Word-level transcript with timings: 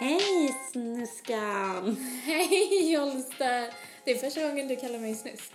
Hej 0.00 0.54
snuskan! 0.72 1.96
Hej 2.24 2.92
Jolster! 2.92 3.74
Det 4.04 4.10
är 4.10 4.18
första 4.18 4.48
gången 4.48 4.68
du 4.68 4.76
kallar 4.76 4.98
mig 4.98 5.14
snusk. 5.14 5.52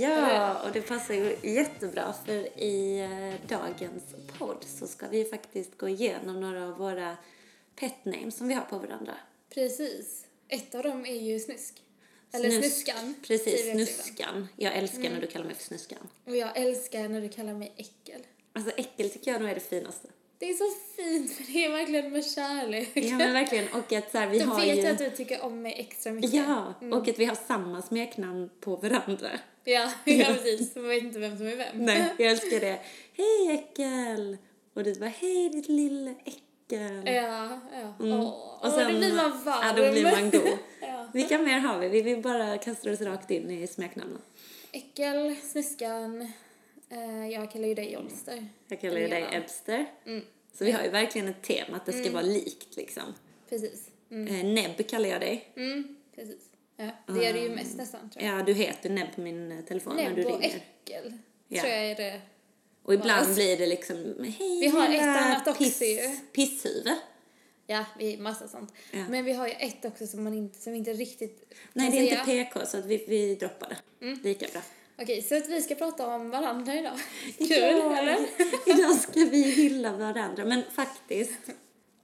Ja, 0.00 0.62
och 0.62 0.72
det 0.72 0.80
passar 0.82 1.14
ju 1.14 1.36
jättebra 1.42 2.14
för 2.26 2.60
i 2.62 3.00
eh, 3.00 3.48
dagens 3.48 4.02
podd 4.38 4.64
så 4.66 4.86
ska 4.86 5.08
vi 5.08 5.24
faktiskt 5.24 5.78
gå 5.78 5.88
igenom 5.88 6.40
några 6.40 6.64
av 6.66 6.78
våra 6.78 7.16
pet 7.80 8.04
names 8.04 8.36
som 8.36 8.48
vi 8.48 8.54
har 8.54 8.62
på 8.62 8.78
varandra. 8.78 9.14
Precis. 9.54 10.26
Ett 10.48 10.74
av 10.74 10.82
dem 10.82 11.06
är 11.06 11.20
ju 11.20 11.40
snusk. 11.40 11.82
Eller 12.32 12.50
Snusk. 12.50 12.74
snuskan. 12.74 13.14
Precis, 13.26 13.70
snuskan. 13.72 14.48
Jag 14.56 14.76
älskar 14.76 15.10
när 15.10 15.20
du 15.20 15.26
kallar 15.26 15.46
mig 15.46 15.54
för 15.54 15.64
snuskan. 15.64 16.08
Och 16.24 16.36
jag 16.36 16.56
älskar 16.56 17.08
när 17.08 17.20
du 17.20 17.28
kallar 17.28 17.54
mig 17.54 17.72
äckel. 17.76 18.20
Alltså 18.52 18.70
äckel 18.76 19.10
tycker 19.10 19.32
jag 19.32 19.40
nog 19.40 19.50
är 19.50 19.54
det 19.54 19.60
finaste. 19.60 20.08
Det 20.38 20.50
är 20.50 20.54
så 20.54 20.64
fint 20.96 21.32
för 21.32 21.52
det 21.52 21.64
är 21.64 21.70
verkligen 21.70 22.12
med 22.12 22.24
kärlek. 22.24 22.90
Ja 22.94 23.16
men 23.16 23.32
verkligen, 23.32 23.68
och 23.68 23.92
att 23.92 24.10
så 24.12 24.18
här, 24.18 24.26
vi 24.26 24.38
Då 24.38 24.44
har 24.44 24.60
vet 24.60 24.76
ju... 24.76 24.82
jag 24.82 24.92
att 24.92 24.98
du 24.98 25.10
tycker 25.10 25.44
om 25.44 25.62
mig 25.62 25.74
extra 25.78 26.12
mycket. 26.12 26.34
Ja, 26.34 26.74
och 26.92 27.08
att 27.08 27.18
vi 27.18 27.24
har 27.24 27.34
samma 27.34 27.82
smeknamn 27.82 28.50
på 28.60 28.76
varandra. 28.76 29.28
Ja, 29.64 29.92
ja 30.04 30.26
precis. 30.26 30.76
Man 30.76 30.88
vet 30.88 31.02
inte 31.02 31.18
vem 31.18 31.36
som 31.36 31.46
är 31.46 31.56
vem. 31.56 31.84
Nej, 31.84 32.04
jag 32.18 32.30
älskar 32.30 32.60
det. 32.60 32.80
Hej 33.16 33.50
äckel! 33.54 34.36
Och 34.74 34.84
du 34.84 34.94
bara, 34.94 35.12
hej 35.20 35.48
ditt 35.48 35.68
lilla 35.68 36.10
äckel. 36.10 37.02
Ja, 37.04 37.60
ja. 37.72 37.94
Åh, 38.00 38.64
Och 38.66 38.72
sen, 38.72 38.92
då 38.92 38.98
blir 38.98 39.14
man 39.16 39.44
varm. 39.44 39.58
Ja, 39.62 39.72
då 39.76 39.92
blir 39.92 40.02
man 40.04 40.30
god. 40.30 40.58
Ja. 40.80 41.08
Vilka 41.14 41.38
mer 41.38 41.58
har 41.58 41.78
vi? 41.78 41.88
Vi 41.88 42.02
vill 42.02 42.22
bara 42.22 42.58
kasta 42.58 42.90
oss 42.92 43.00
rakt 43.00 43.30
in 43.30 43.50
i 43.50 43.66
smeknamnen. 43.66 44.22
Äckel, 44.72 45.36
snuskan. 45.36 46.32
Eh, 46.90 47.28
jag 47.28 47.50
kallar 47.52 47.68
ju 47.68 47.74
dig 47.74 47.92
Jolster. 47.92 48.46
Jag 48.68 48.80
kallar 48.80 48.98
ju 48.98 49.08
dig. 49.08 49.26
Ebster. 49.32 49.86
Mm. 50.06 50.24
Så 50.52 50.64
vi 50.64 50.70
har 50.72 50.82
ju 50.84 50.90
verkligen 50.90 51.28
ett 51.28 51.42
tema 51.42 51.76
att 51.76 51.86
det 51.86 51.92
ska 51.92 52.10
vara 52.10 52.22
likt 52.22 52.76
liksom. 52.76 53.14
Precis. 53.48 53.88
Mm. 54.10 54.34
Eh, 54.34 54.44
Nebb 54.64 54.86
kallar 54.88 55.08
jag 55.08 55.20
dig. 55.20 55.52
Mm, 55.56 55.96
precis. 56.14 56.40
Ja, 56.76 56.90
det 57.14 57.24
gör 57.24 57.32
det 57.32 57.40
ju 57.40 57.50
mest 57.50 57.76
nästan 57.76 58.10
tror 58.10 58.24
jag. 58.24 58.38
Ja, 58.38 58.42
du 58.42 58.52
heter 58.54 58.90
Nebb 58.90 59.14
på 59.14 59.20
min 59.20 59.52
eh, 59.52 59.60
telefon 59.64 59.96
när 59.96 60.10
du 60.10 60.22
Näbb 60.22 60.26
och 60.34 60.40
ringer. 60.40 60.56
äckel 60.84 61.12
Ja. 61.48 61.60
tror 61.60 61.72
jag 61.72 61.84
är 61.90 61.94
det. 61.94 62.20
Och 62.82 62.94
ibland 62.94 63.10
Alltså. 63.10 63.34
blir 63.34 63.56
det 63.56 63.66
liksom, 63.66 63.96
hej 64.38 64.60
Vi 64.60 64.68
har 64.68 64.88
ett 64.94 65.00
annat 65.02 65.48
också 65.48 65.62
piss, 65.64 65.82
ju. 65.82 66.16
pisshuvud. 66.32 66.94
Ja, 67.66 67.84
vi 67.98 68.16
massa 68.16 68.48
sånt. 68.48 68.72
Ja. 68.92 69.04
Men 69.08 69.24
vi 69.24 69.32
har 69.32 69.46
ju 69.46 69.52
ett 69.52 69.84
också 69.84 70.06
som 70.06 70.24
man 70.24 70.34
inte, 70.34 70.58
som 70.58 70.74
inte 70.74 70.92
riktigt 70.92 71.52
Nej, 71.72 71.90
det 71.90 71.96
är 71.98 72.06
säga. 72.06 72.20
inte 72.40 72.50
PK 72.50 72.66
så 72.66 72.76
att 72.78 72.84
vi, 72.86 73.04
vi 73.08 73.34
droppar 73.34 73.68
det. 73.68 74.06
Mm. 74.06 74.18
Lika 74.22 74.46
bra. 74.52 74.60
Okej, 75.02 75.22
så 75.22 75.36
att 75.36 75.48
vi 75.48 75.62
ska 75.62 75.74
prata 75.74 76.14
om 76.14 76.30
varandra 76.30 76.74
idag. 76.74 76.98
Kul, 77.38 77.48
Ja, 77.50 77.96
eller? 77.98 78.18
Idag 78.66 78.96
ska 78.96 79.20
vi 79.20 79.42
hylla 79.42 79.92
varandra. 79.96 80.44
Men 80.44 80.62
faktiskt, 80.70 81.38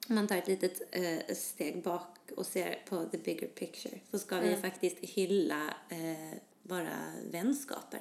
om 0.08 0.14
man 0.14 0.26
tar 0.26 0.36
ett 0.36 0.48
litet 0.48 0.82
eh, 0.90 1.34
steg 1.36 1.82
bak 1.82 2.16
och 2.36 2.46
ser 2.46 2.82
på 2.88 3.04
the 3.04 3.18
bigger 3.18 3.46
picture 3.46 3.98
så 4.10 4.18
ska 4.18 4.40
vi 4.40 4.56
faktiskt 4.56 4.98
hylla 5.00 5.74
eh, 5.88 6.38
våra 6.62 6.98
vänskaper. 7.30 8.00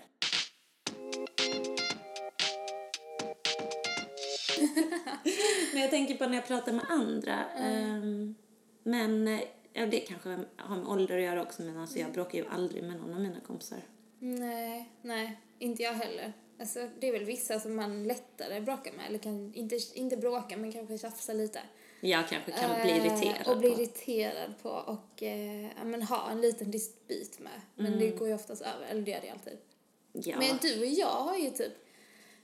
men 5.73 5.81
jag 5.81 5.89
tänker 5.89 6.15
på 6.15 6.25
när 6.25 6.35
jag 6.35 6.47
pratar 6.47 6.73
med 6.73 6.85
andra. 6.89 7.45
ehm, 7.49 8.35
men 8.83 9.27
eh, 9.27 9.39
ja, 9.73 9.85
det 9.85 9.99
kanske 9.99 10.29
har 10.57 10.75
med 10.77 10.87
ålder 10.87 11.17
att 11.17 11.23
göra 11.23 11.41
också. 11.41 11.61
Men 11.61 11.77
alltså, 11.77 11.99
jag 11.99 12.11
bråkar 12.11 12.37
ju 12.37 12.45
aldrig 12.47 12.83
med 12.83 12.97
någon 12.97 13.13
av 13.13 13.21
mina 13.21 13.39
kompisar. 13.39 13.79
Nej, 14.25 14.89
nej, 15.01 15.37
inte 15.59 15.83
jag 15.83 15.93
heller. 15.93 16.33
Alltså, 16.59 16.89
det 16.99 17.07
är 17.07 17.11
väl 17.11 17.25
vissa 17.25 17.59
som 17.59 17.75
man 17.75 18.03
lättare 18.03 18.61
bråkar 18.61 18.91
med, 18.91 19.05
eller 19.07 19.19
kan 19.19 19.53
inte, 19.53 19.79
inte 19.93 20.17
bråka 20.17 20.57
men 20.57 20.71
kanske 20.71 20.97
tjafsa 20.97 21.33
lite. 21.33 21.59
Jag 22.01 22.29
kanske 22.29 22.51
kan 22.51 22.81
bli 22.81 22.91
Eh, 22.91 22.97
irriterad 23.05 23.47
Och 23.47 23.57
bli 23.57 23.69
på. 23.71 23.81
irriterad 23.81 24.53
på 24.61 24.69
och 24.69 25.23
eh, 25.23 25.63
ja, 25.63 25.83
men 25.83 26.01
ha 26.03 26.31
en 26.31 26.41
liten 26.41 26.71
dispyt 26.71 27.39
med. 27.39 27.61
Men 27.75 27.99
det 27.99 28.09
går 28.09 28.27
ju 28.27 28.33
oftast 28.33 28.61
över, 28.61 28.85
eller 28.89 29.01
det 29.01 29.11
gör 29.11 29.21
det 29.21 29.29
alltid. 29.29 29.53
Mm. 29.53 30.23
Ja. 30.29 30.37
Men 30.39 30.57
du 30.61 30.79
och 30.79 30.85
jag 30.85 31.07
har 31.07 31.37
ju 31.37 31.49
typ... 31.49 31.73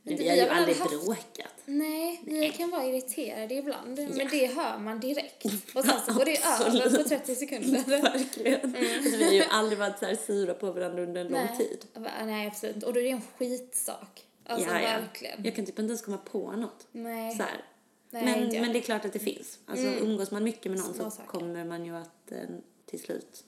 Men 0.03 0.17
vi 0.17 0.29
har 0.29 0.35
ju 0.35 0.41
aldrig 0.41 0.77
haft- 0.77 0.89
bråkat. 1.05 1.53
Nej, 1.65 2.21
vi 2.25 2.49
kan 2.49 2.69
vara 2.69 2.85
irriterade 2.85 3.53
ibland. 3.55 3.99
Ja. 3.99 4.07
Men 4.15 4.27
det 4.27 4.47
hör 4.47 4.77
man 4.79 4.99
direkt. 4.99 5.45
Och 5.75 5.85
sen 5.85 5.99
så 6.05 6.13
går 6.13 6.25
det 6.25 6.37
över 6.43 6.97
på 7.03 7.09
30 7.09 7.35
sekunder. 7.35 7.83
Verkligen. 8.01 8.75
Alltså, 8.75 9.17
vi 9.17 9.23
har 9.25 9.31
ju 9.33 9.43
aldrig 9.49 9.79
varit 9.79 9.99
så 9.99 10.05
här 10.05 10.15
sura 10.15 10.53
på 10.53 10.71
varandra 10.71 11.03
under 11.03 11.21
en 11.21 11.27
lång 11.27 11.41
Nej. 11.45 11.57
tid. 11.57 11.85
Va- 11.93 12.11
Nej, 12.25 12.47
absolut. 12.47 12.83
Och 12.83 12.93
då 12.93 12.99
är 12.99 13.03
det 13.03 13.09
en 13.09 13.21
skitsak. 13.38 14.25
Alltså 14.45 14.67
ja, 14.69 14.81
ja. 14.81 14.99
verkligen. 14.99 15.43
Jag 15.43 15.55
kan 15.55 15.65
typ 15.65 15.79
inte 15.79 15.89
ens 15.89 16.01
komma 16.01 16.17
på 16.17 16.51
något. 16.51 16.88
Nej. 16.91 17.35
Så 17.38 17.43
här. 17.43 17.65
Nej, 18.11 18.23
men, 18.51 18.61
men 18.61 18.73
det 18.73 18.79
är 18.79 18.83
klart 18.83 19.05
att 19.05 19.13
det 19.13 19.19
finns. 19.19 19.59
Alltså 19.65 19.85
umgås 19.88 20.31
man 20.31 20.43
mycket 20.43 20.71
med 20.71 20.79
någon 20.79 20.93
Små 20.93 21.03
så 21.03 21.11
saker. 21.11 21.29
kommer 21.29 21.65
man 21.65 21.85
ju 21.85 21.95
att 21.95 22.31
eh, 22.31 22.38
till 22.85 22.99
slut 22.99 23.43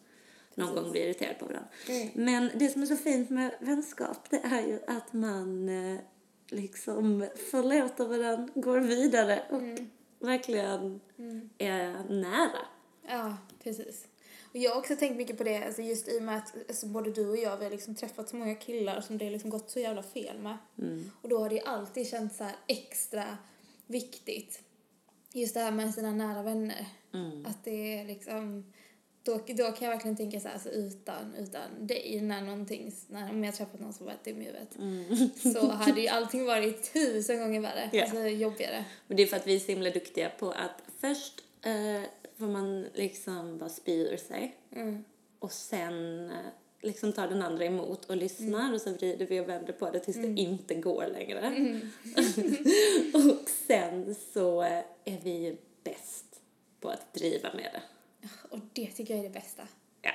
någon 0.55 0.75
gång 0.75 0.91
bli 0.91 1.01
irriterad 1.03 1.39
på 1.39 1.45
varandra. 1.45 1.67
Mm. 1.89 2.09
Men 2.13 2.49
det 2.55 2.69
som 2.69 2.81
är 2.81 2.85
så 2.85 2.95
fint 2.95 3.29
med 3.29 3.51
vänskap 3.59 4.29
det 4.29 4.37
är 4.43 4.61
ju 4.67 4.79
att 4.87 5.13
man 5.13 5.69
eh, 5.69 5.99
liksom 6.51 7.27
förlåter 7.51 8.05
varandra, 8.05 8.47
går 8.55 8.79
vidare 8.79 9.43
och 9.49 9.61
Mm. 9.61 9.89
verkligen 10.19 11.01
är 11.57 12.03
nära. 12.09 12.65
Ja, 13.07 13.37
precis. 13.63 14.07
Och 14.51 14.57
jag 14.57 14.71
har 14.71 14.79
också 14.79 14.95
tänkt 14.95 15.17
mycket 15.17 15.37
på 15.37 15.43
det, 15.43 15.63
alltså 15.63 15.81
just 15.81 16.07
i 16.07 16.19
och 16.19 16.23
med 16.23 16.37
att 16.37 16.55
alltså 16.69 16.85
både 16.87 17.11
du 17.11 17.29
och 17.29 17.37
jag 17.37 17.57
vi 17.57 17.63
har 17.63 17.71
liksom 17.71 17.95
träffat 17.95 18.29
så 18.29 18.35
många 18.35 18.55
killar 18.55 19.01
som 19.01 19.17
det 19.17 19.25
har 19.25 19.31
liksom 19.31 19.49
gått 19.49 19.69
så 19.69 19.79
jävla 19.79 20.03
fel 20.03 20.39
med. 20.39 20.57
Och 21.21 21.29
då 21.29 21.39
har 21.39 21.49
det 21.49 21.55
ju 21.55 21.61
alltid 21.61 22.07
känts 22.07 22.37
så 22.37 22.47
extra 22.67 23.37
viktigt. 23.87 24.61
Just 25.33 25.53
det 25.53 25.59
här 25.59 25.71
med 25.71 25.93
sina 25.93 26.11
nära 26.11 26.43
vänner. 26.43 26.85
Att 27.45 27.63
det 27.63 27.99
är 27.99 28.05
liksom, 28.05 28.73
då, 29.23 29.33
då 29.47 29.63
kan 29.71 29.87
jag 29.87 29.89
verkligen 29.89 30.17
tänka 30.17 30.39
så 30.39 30.47
här, 30.47 30.53
alltså 30.53 30.69
utan, 30.69 31.35
utan 31.39 31.87
dig, 31.87 32.21
när 32.21 32.41
någonting, 32.41 32.91
när, 33.07 33.29
om 33.29 33.43
jag 33.43 33.55
träffat 33.55 33.79
någon 33.79 33.93
som 33.93 34.05
varit 34.05 34.23
dum 34.25 34.41
i 34.41 34.45
huvudet, 34.45 34.77
så 35.53 35.67
hade 35.67 36.01
ju 36.01 36.07
allting 36.07 36.45
varit 36.45 36.93
tusen 36.93 37.39
gånger 37.39 37.61
värre, 37.61 37.89
Ja. 37.93 38.01
alltså 38.03 38.27
jobbigare. 38.27 38.85
Och 39.07 39.15
det 39.15 39.23
är 39.23 39.27
för 39.27 39.37
att 39.37 39.47
vi 39.47 39.55
är 39.55 39.59
så 39.59 39.71
himla 39.71 39.89
duktiga 39.89 40.29
på 40.29 40.51
att 40.51 40.83
först 40.99 41.43
eh, 41.61 42.01
får 42.37 42.47
man 42.47 42.81
liksom 42.93 43.57
bara 43.57 43.69
spy 43.69 43.91
ur 43.93 44.17
sig. 44.17 44.57
Mm. 44.75 45.03
Och 45.39 45.51
sen 45.51 46.25
eh, 46.31 46.37
liksom 46.81 47.13
tar 47.13 47.27
den 47.27 47.41
andra 47.41 47.65
emot 47.65 48.05
och 48.05 48.17
lyssnar 48.17 48.59
Mm. 48.59 48.73
och 48.73 48.81
så 48.81 48.93
vrider 48.93 49.25
vi 49.25 49.39
och 49.39 49.49
vänder 49.49 49.73
på 49.73 49.89
det 49.91 49.99
tills 49.99 50.17
det 50.17 50.41
inte 50.41 50.75
går 50.75 51.07
längre. 51.13 51.47
och 53.13 53.49
sen 53.67 54.15
så 54.33 54.61
eh, 54.63 54.83
är 55.05 55.19
vi 55.23 55.31
ju 55.31 55.57
bäst 55.83 56.25
på 56.79 56.89
att 56.89 57.13
driva 57.13 57.53
med 57.53 57.69
det. 57.73 57.81
Och 58.49 58.59
det 58.73 58.87
tycker 58.87 59.13
jag 59.15 59.19
är 59.25 59.29
det 59.29 59.33
bästa. 59.33 59.67
Ja. 60.01 60.11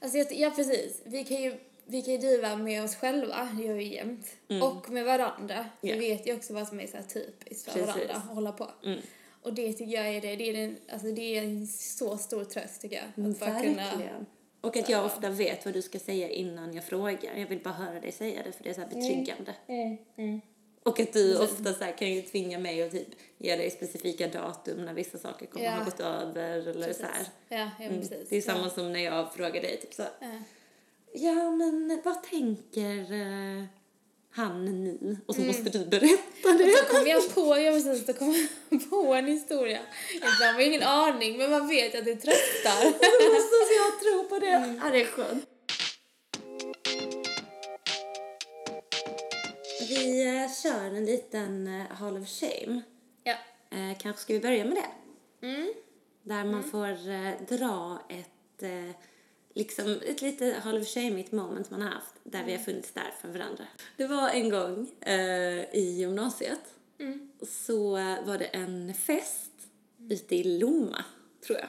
Alltså, 0.00 0.18
ja 0.34 0.50
precis. 0.56 1.02
Vi 1.04 1.24
kan 1.24 1.42
ju 1.42 1.54
vi 1.84 2.02
kan 2.02 2.12
ju 2.14 2.18
driva 2.18 2.56
med 2.56 2.84
oss 2.84 2.96
själva, 2.96 3.48
det 3.58 3.62
gör 3.64 3.74
vi 3.74 3.94
jämt. 3.94 4.26
Och 4.62 4.90
med 4.90 5.04
varandra. 5.04 5.66
Vi 5.80 5.90
Mm. 5.92 6.02
Ja. 6.04 6.08
vet 6.16 6.26
ju 6.26 6.34
också 6.36 6.54
vad 6.54 6.68
som 6.68 6.80
är 6.80 6.86
så 6.86 6.96
här 6.96 7.04
typiskt 7.04 7.70
för 7.70 7.78
Precis. 7.78 7.94
varandra 7.94 8.14
att 8.14 8.34
hålla 8.34 8.52
på. 8.52 8.70
Mm. 8.84 9.00
Och 9.42 9.54
det 9.54 9.72
tycker 9.72 9.92
jag 9.94 10.08
är 10.08 10.20
det, 10.20 10.36
det 10.36 10.48
är, 10.48 10.52
den, 10.52 10.76
alltså 10.92 11.06
det 11.06 11.36
är 11.38 11.42
en 11.42 11.66
så 11.66 12.16
stor 12.18 12.44
tröst 12.44 12.80
tycker 12.82 12.96
jag. 12.96 13.04
Att 13.04 13.36
kunna, 13.42 13.52
Verkligen. 13.52 14.26
Och 14.60 14.76
att 14.76 14.88
jag 14.88 15.04
ofta 15.04 15.30
vet 15.30 15.64
vad 15.64 15.74
du 15.74 15.82
ska 15.82 15.98
säga 15.98 16.28
innan 16.28 16.74
jag 16.74 16.84
frågar. 16.84 17.36
Jag 17.36 17.46
vill 17.46 17.60
bara 17.62 17.74
höra 17.74 18.00
dig 18.00 18.12
säga 18.12 18.42
det 18.44 18.52
för 18.52 18.64
det 18.64 18.70
är 18.70 18.74
så 18.74 18.80
här 18.80 18.88
betryggande. 18.88 19.54
Mm, 19.66 20.40
Och 20.82 21.00
att 21.00 21.12
du 21.12 21.38
ofta 21.38 21.72
så 21.74 21.84
här 21.84 21.98
kan 21.98 22.10
ju 22.10 22.22
tvinga 22.22 22.58
mig 22.58 22.82
att 22.82 22.90
typ 22.92 23.08
ge 23.38 23.56
dig 23.56 23.70
specifika 23.70 24.28
datum 24.28 24.84
när 24.84 24.94
vissa 24.94 25.18
saker 25.18 25.46
kommer 25.46 25.64
Ja. 25.66 25.70
ha 25.72 25.84
gått 25.84 26.00
över 26.00 26.56
eller 26.68 26.92
så 26.92 27.02
här. 27.02 27.26
Ja, 27.48 27.70
ja 27.78 27.84
Mm. 27.86 28.00
precis. 28.00 28.28
Det 28.28 28.36
är 28.36 28.40
samma 28.40 28.62
ja. 28.64 28.70
som 28.70 28.92
när 28.92 29.00
jag 29.04 29.34
frågar 29.34 29.62
dig 29.62 29.76
typ 29.80 29.94
så 29.94 30.02
Ja. 30.20 30.28
Ja 31.12 31.50
men 31.50 32.00
vad 32.04 32.22
tänker 32.22 33.12
eh, 33.12 33.64
han 34.32 34.64
nu? 34.84 35.16
Och 35.26 35.38
Mm. 35.38 35.52
så 35.52 35.58
måste 35.62 35.78
du 35.78 35.84
berätta 35.86 36.52
det. 36.58 36.64
Då 36.76 36.98
kom 36.98 37.06
jag 37.06 37.34
på, 37.34 37.58
ja 37.58 37.72
precis, 37.72 38.06
då 38.06 38.12
kom 38.12 38.34
jag 38.70 38.90
på 38.90 39.14
en 39.14 39.26
historia. 39.26 39.80
Jag 40.40 40.52
har 40.52 40.60
ingen 40.60 40.82
aning, 40.82 41.38
men 41.38 41.50
man 41.50 41.68
vet 41.68 41.94
att 41.94 42.04
det 42.04 42.14
tröstar. 42.16 42.80
så 43.50 43.74
jag 43.82 44.00
tror 44.00 44.24
på 44.28 44.38
det. 44.38 44.46
Mm. 44.46 44.80
Ja 44.84 44.90
det 44.90 45.00
är 45.00 45.04
skönt. 45.04 45.46
Vi 49.90 50.26
eh, 50.26 50.52
kör 50.62 50.84
en 50.84 51.04
liten 51.04 51.66
eh, 51.66 51.86
Hall 51.86 52.16
of 52.16 52.28
Shame. 52.28 52.82
ja. 53.24 53.34
Eh, 53.70 53.98
kanske 53.98 54.22
ska 54.22 54.32
vi 54.32 54.40
börja 54.40 54.64
med 54.64 54.76
det? 54.76 55.46
Mm. 55.46 55.72
Där 56.22 56.44
man 56.44 56.64
får 56.64 57.08
eh, 57.08 57.32
dra 57.48 57.98
ett, 58.08 58.62
liksom 59.54 60.00
ett 60.06 60.22
lite 60.22 60.56
Hall 60.62 60.80
of 60.80 60.86
Shame-igt 60.86 61.32
moment 61.32 61.70
man 61.70 61.82
har 61.82 61.88
haft 61.88 62.14
där 62.22 62.44
vi 62.44 62.52
har 62.52 62.58
funnits 62.58 62.92
där 62.92 63.14
för 63.20 63.28
varandra. 63.28 63.64
Det 63.96 64.06
var 64.06 64.28
en 64.28 64.50
gång 64.50 64.90
eh, 65.00 65.74
i 65.74 65.94
gymnasiet 65.98 66.74
så 67.42 67.96
eh, 67.96 68.24
var 68.24 68.38
det 68.38 68.44
en 68.44 68.94
fest 68.94 69.52
ute 70.10 70.36
i 70.36 70.58
Lomma, 70.58 71.04
tror 71.46 71.58
jag. 71.58 71.68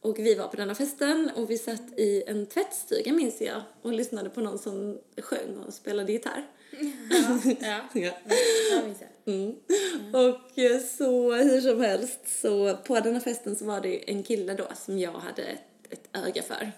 Och 0.00 0.18
vi 0.18 0.34
var 0.34 0.48
på 0.48 0.56
denna 0.56 0.74
festen 0.74 1.30
och 1.36 1.50
vi 1.50 1.58
satt 1.58 1.98
i 1.98 2.22
en 2.26 2.46
tvättstuga 2.46 3.12
minns 3.12 3.40
jag 3.40 3.62
och 3.82 3.92
lyssnade 3.92 4.30
på 4.30 4.40
någon 4.40 4.58
som 4.58 4.98
sjöng 5.16 5.56
och 5.66 5.74
spelade 5.74 6.12
gitarr. 6.12 6.46
Ja. 7.60 7.80
ja. 7.92 8.12
Det. 9.24 9.32
Mm. 9.32 9.54
Och 10.12 10.58
eh, 10.58 10.80
så 10.80 11.34
hur 11.34 11.60
som 11.60 11.80
helst 11.80 12.40
så 12.40 12.76
på 12.76 13.00
den 13.00 13.12
här 13.12 13.20
festen 13.20 13.56
så 13.56 13.64
var 13.64 13.80
det 13.80 14.10
en 14.10 14.22
kille 14.22 14.54
då 14.54 14.66
som 14.74 14.98
jag 14.98 15.12
hade 15.12 15.42
ett, 15.42 15.60
ett 15.90 16.08
öga 16.12 16.42
för. 16.42 16.72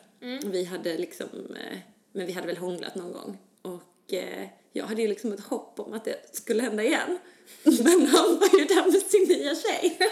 Vi 0.44 0.64
hade 0.64 0.98
liksom, 0.98 1.28
eh, 1.56 1.78
men 2.12 2.26
vi 2.26 2.32
hade 2.32 2.46
väl 2.46 2.56
hånglat 2.56 2.94
någon 2.94 3.12
gång. 3.12 3.38
Och 3.62 4.14
eh, 4.14 4.48
jag 4.76 4.86
hade 4.86 5.02
ju 5.02 5.08
liksom 5.08 5.32
ett 5.32 5.40
hopp 5.40 5.80
om 5.80 5.92
att 5.92 6.04
det 6.04 6.36
skulle 6.36 6.62
hända 6.62 6.82
igen. 6.82 7.18
Men 7.62 8.06
han 8.06 8.38
var 8.38 8.58
ju 8.58 8.64
där 8.64 8.92
med 8.92 9.02
sin 9.02 9.28
nya 9.28 9.54
tjej. 9.54 9.98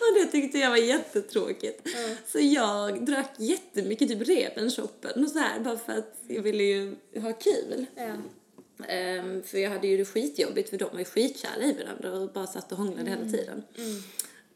Och 0.00 0.14
det 0.14 0.26
tyckte 0.26 0.58
jag 0.58 0.70
var 0.70 0.76
jättetråkigt. 0.76 1.88
Så 2.26 2.38
jag 2.40 3.06
drack 3.06 3.34
jättemycket 3.38 4.08
typ 4.08 4.28
Rebenshoppen 4.28 5.24
och 5.24 5.30
så 5.30 5.38
här 5.38 5.60
bara 5.60 5.78
för 5.78 5.92
att 5.92 6.16
jag 6.28 6.42
ville 6.42 6.62
ju 6.62 6.96
ha 7.20 7.32
kul. 7.32 7.86
Ja. 7.94 8.12
Ehm, 8.88 9.42
för 9.42 9.58
jag 9.58 9.70
hade 9.70 9.86
ju 9.86 9.96
det 9.96 10.04
skitjobbigt 10.04 10.70
för 10.70 10.78
de 10.78 10.88
var 10.92 10.98
ju 10.98 11.04
skitkära 11.04 11.64
i 11.64 11.72
varandra 11.72 12.12
och 12.12 12.32
bara 12.32 12.46
satt 12.46 12.72
och 12.72 12.78
hånglade 12.78 13.10
hela 13.10 13.24
tiden. 13.24 13.62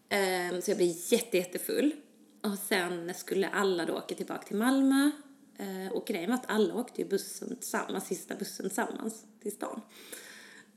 Ehm, 0.09 0.63
så 0.63 0.71
jag 0.71 0.77
blev 0.79 0.95
jätte, 1.09 1.37
jättefull. 1.37 1.95
Och 2.41 2.59
sen 2.69 3.15
skulle 3.15 3.49
alla 3.49 3.85
då 3.85 3.93
åka 3.93 4.15
tillbaka 4.15 4.43
till 4.43 4.57
Malmö. 4.57 5.11
Eh, 5.59 5.93
och 5.93 6.07
grejen 6.07 6.31
var 6.31 6.37
att 6.37 6.51
alla 6.51 6.75
åkte 6.75 7.03
ju 7.03 7.09
bussen 7.09 7.57
tillsammans, 7.57 8.07
sista 8.07 8.35
bussen 8.35 8.69
tillsammans 8.69 9.25
till 9.43 9.53
stan. 9.53 9.81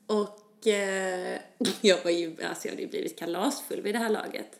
Och 0.08 0.68
eh, 0.68 1.40
jag 1.82 2.04
var 2.04 2.12
ju, 2.12 2.44
alltså 2.44 2.68
jag 2.68 2.72
hade 2.72 2.82
ju 2.82 2.90
blivit 2.90 3.20
kalasfull 3.20 3.82
vid 3.82 3.96
det 3.96 4.00
här 4.00 4.10
laget. 4.10 4.60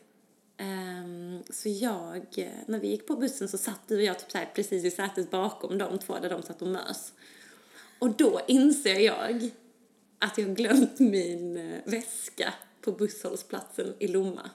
Um, 0.60 1.42
så 1.50 1.68
jag, 1.68 2.26
när 2.66 2.78
vi 2.78 2.88
gick 2.88 3.06
på 3.06 3.16
bussen 3.16 3.48
så 3.48 3.58
satt 3.58 3.88
du 3.88 3.96
och 3.96 4.02
jag 4.02 4.18
typ 4.18 4.30
så 4.30 4.38
här 4.38 4.50
precis 4.54 4.84
i 4.84 4.90
sätet 4.90 5.30
bakom 5.30 5.78
de 5.78 5.98
två 5.98 6.18
där 6.18 6.30
de 6.30 6.42
satt 6.42 6.62
och 6.62 6.68
mös. 6.68 7.12
Och 7.98 8.10
då 8.10 8.40
inser 8.48 8.98
jag 8.98 9.50
att 10.18 10.38
jag 10.38 10.56
glömt 10.56 10.98
min 10.98 11.56
eh, 11.56 11.78
väska 11.84 12.54
på 12.80 12.92
busshållplatsen 12.92 13.94
i 13.98 14.08
Lomma. 14.08 14.50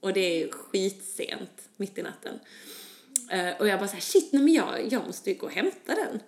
Och 0.00 0.12
det 0.12 0.20
är 0.20 0.38
ju 0.38 0.50
skitsent, 0.50 1.68
mitt 1.76 1.98
i 1.98 2.02
natten. 2.02 2.38
Eh, 3.30 3.56
och 3.58 3.68
jag 3.68 3.78
bara 3.78 3.88
såhär, 3.88 4.00
shit, 4.00 4.32
nej 4.32 4.42
men 4.42 4.52
jag, 4.52 4.92
jag 4.92 5.06
måste 5.06 5.30
ju 5.30 5.36
gå 5.36 5.46
och 5.46 5.52
hämta 5.52 5.94
den. 5.94 6.20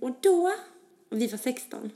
Och 0.00 0.10
då, 0.20 0.54
vi 1.10 1.26
var 1.26 1.38
16, 1.38 1.90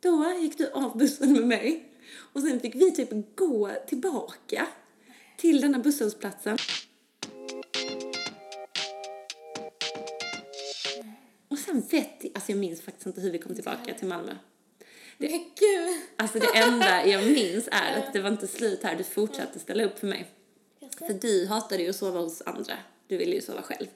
då 0.00 0.32
gick 0.40 0.58
du 0.58 0.70
av 0.70 0.98
bussen 0.98 1.32
med 1.32 1.46
mig. 1.46 1.88
Och 2.16 2.40
sen 2.40 2.60
fick 2.60 2.74
vi 2.74 2.92
typ 2.92 3.36
gå 3.36 3.70
tillbaka 3.88 4.66
till 5.36 5.60
denna 5.60 5.78
busshållplatsen. 5.78 6.58
Och 11.48 11.58
sen 11.58 11.80
vet 11.80 12.10
jag, 12.20 12.30
alltså 12.34 12.52
jag 12.52 12.58
minns 12.58 12.82
faktiskt 12.82 13.06
inte 13.06 13.20
hur 13.20 13.30
vi 13.30 13.38
kom 13.38 13.54
tillbaka 13.54 13.94
till 13.94 14.08
Malmö. 14.08 14.34
Men 15.18 15.30
gud! 15.30 16.00
Alltså 16.16 16.38
det 16.38 16.58
enda 16.58 17.06
jag 17.06 17.26
minns 17.26 17.68
är 17.72 17.98
att 17.98 18.12
det 18.12 18.20
var 18.20 18.30
inte 18.30 18.46
slut 18.46 18.82
här, 18.82 18.96
du 18.96 19.04
fortsatte 19.04 19.58
ställa 19.58 19.84
upp 19.84 19.98
för 19.98 20.06
mig. 20.06 20.30
För 20.98 21.12
du 21.14 21.46
hatade 21.46 21.82
ju 21.82 21.90
att 21.90 21.96
sova 21.96 22.20
hos 22.20 22.42
andra, 22.42 22.78
du 23.06 23.16
ville 23.16 23.34
ju 23.34 23.40
sova 23.42 23.62
själv. 23.62 23.86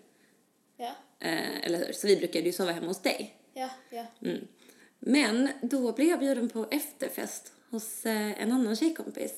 Ja, 0.77 0.95
Eh, 1.21 1.65
eller 1.67 1.79
hur? 1.87 1.93
Så 1.93 2.07
vi 2.07 2.17
brukade 2.17 2.45
ju 2.47 2.53
sova 2.53 2.73
hemma 2.73 2.87
hos 2.87 3.03
dig. 3.03 3.35
ja, 3.55 3.71
ja. 3.91 4.07
Mm. 4.23 4.47
Men 4.99 5.49
då 5.63 5.93
blev 5.93 6.09
jag 6.09 6.19
bjuden 6.19 6.49
på 6.49 6.67
efterfest 6.71 7.53
hos 7.71 8.07
eh, 8.07 8.43
en 8.43 8.53
annan 8.53 8.77
tjejkompis. 8.77 9.33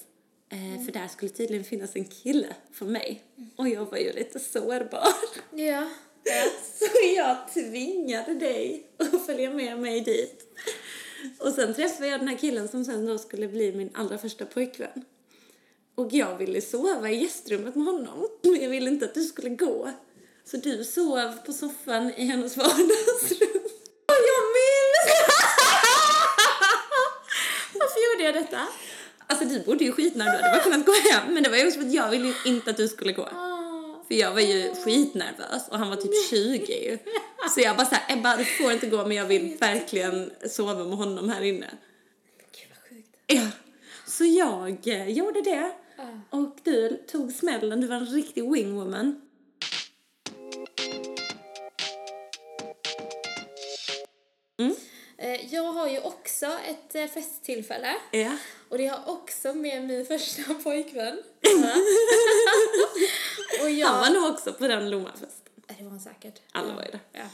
Eh, 0.49 0.85
För 0.85 0.93
där 0.93 1.09
skulle 1.09 1.31
tydligen 1.31 1.65
finnas 1.65 1.97
en 1.97 2.05
kille 2.05 2.57
för 2.73 2.87
mig. 2.87 3.23
Och 3.57 3.69
jag 3.69 3.85
var 3.91 3.99
ju 3.99 4.13
lite 4.13 4.41
sårbar. 4.41 5.03
Ja, 5.55 5.91
ja. 6.25 6.45
Så 6.79 6.87
jag 7.17 7.37
tvingade 7.55 8.35
dig 8.35 8.87
att 8.97 9.27
följa 9.27 9.51
med 9.51 9.79
mig 9.79 10.01
dit. 10.01 10.43
Och 11.39 11.53
sen 11.53 11.75
träffade 11.75 12.09
jag 12.09 12.21
den 12.21 12.29
här 12.29 12.37
killen 12.39 12.69
som 12.69 12.85
sen 12.85 13.07
då 13.07 13.19
skulle 13.19 13.49
bli 13.49 13.73
min 13.73 13.91
allra 13.95 14.19
första 14.19 14.47
pojkvän. 14.47 15.05
Och 15.95 16.13
jag 16.13 16.39
ville 16.39 16.61
sova 16.61 17.11
i 17.11 17.23
gästrummet 17.23 17.75
med 17.75 17.85
honom, 17.85 18.29
men 18.43 18.63
jag 18.63 18.71
ville 18.71 18.91
inte 18.91 19.05
att 19.05 19.15
du 19.15 19.25
skulle 19.25 19.51
gå. 19.51 19.91
Så 20.45 20.57
du 20.57 20.85
sov 20.85 21.33
på 21.47 21.53
soffan 21.53 22.13
i 22.17 22.25
hennes 22.25 22.57
vardagsrum. 22.57 23.63
Och 24.07 24.21
jag 24.31 24.45
minns! 24.57 25.11
Varför 27.75 28.13
gjorde 28.13 28.25
jag 28.25 28.35
detta? 28.35 28.67
Alltså 29.27 29.45
du 29.45 29.61
bodde 29.61 29.85
ju 29.85 29.93
skitnära, 29.93 30.31
du 30.31 30.37
hade 30.37 30.51
bara 30.51 30.63
kunnat 30.63 30.87
gå 30.87 30.93
hem. 30.93 31.35
Men 31.35 31.43
det 31.43 31.49
var 31.49 31.57
ju 31.57 31.67
också 31.67 31.81
för 31.81 31.87
att 31.87 31.93
jag 31.93 32.11
ville 32.11 32.35
inte 32.47 32.71
att 32.71 32.77
du 32.77 32.89
skulle 32.89 33.13
gå. 33.13 33.23
Ah. 33.23 34.05
För 34.09 34.15
jag 34.15 34.33
var 34.33 34.41
ju 34.41 34.75
skitnervös 34.75 35.69
och 35.69 35.79
han 35.79 35.89
var 35.89 35.97
typ 35.97 36.31
20 36.31 36.73
ju. 36.73 36.99
Så 37.55 37.61
jag 37.61 37.77
bara 37.77 37.87
såhär, 37.87 38.05
Ebba 38.09 38.37
du 38.37 38.45
får 38.45 38.73
inte 38.73 38.87
gå 38.87 39.07
men 39.07 39.17
jag 39.17 39.25
vill 39.25 39.57
verkligen 39.61 40.31
sova 40.51 40.85
med 40.85 40.99
honom 40.99 41.29
här 41.29 41.43
inne. 41.43 41.71
Gud 42.53 42.69
vad 42.71 42.89
sjukt. 42.89 43.17
Ja. 43.27 43.70
Så 44.21 44.27
jag 44.27 44.89
eh, 44.89 45.09
gjorde 45.09 45.43
det. 45.43 45.73
Och 46.31 46.59
du 46.63 47.05
tog 47.09 47.33
smällen, 47.33 47.81
du 47.81 47.87
var 47.87 47.97
en 47.97 48.07
riktig 48.07 48.53
wingwoman. 48.53 49.21
Eh, 55.19 55.55
Jag 55.55 55.73
har 55.73 55.89
ju 55.89 56.01
också 56.01 56.47
ett 56.47 56.95
eh, 56.95 57.07
festtillfälle. 57.07 57.97
Ja. 58.11 58.37
Och 58.69 58.79
det 58.79 58.87
har 58.87 59.13
också 59.13 59.55
med 59.55 59.85
min 59.85 60.07
första 60.07 60.55
pojkvän. 60.65 61.19
och 63.63 63.71
jag... 63.71 63.89
Han 63.89 64.01
var 64.01 64.21
nog 64.21 64.31
också 64.31 64.53
på 64.53 64.69
den 64.69 64.91
Lommafesten. 64.91 65.53
Det 65.67 65.85
var 65.85 65.91
han 65.91 66.01
säkert. 66.01 66.41
Alla 66.53 66.75
var 66.75 66.83
ju 66.83 66.91
det. 66.91 67.01
Ja. 67.13 67.25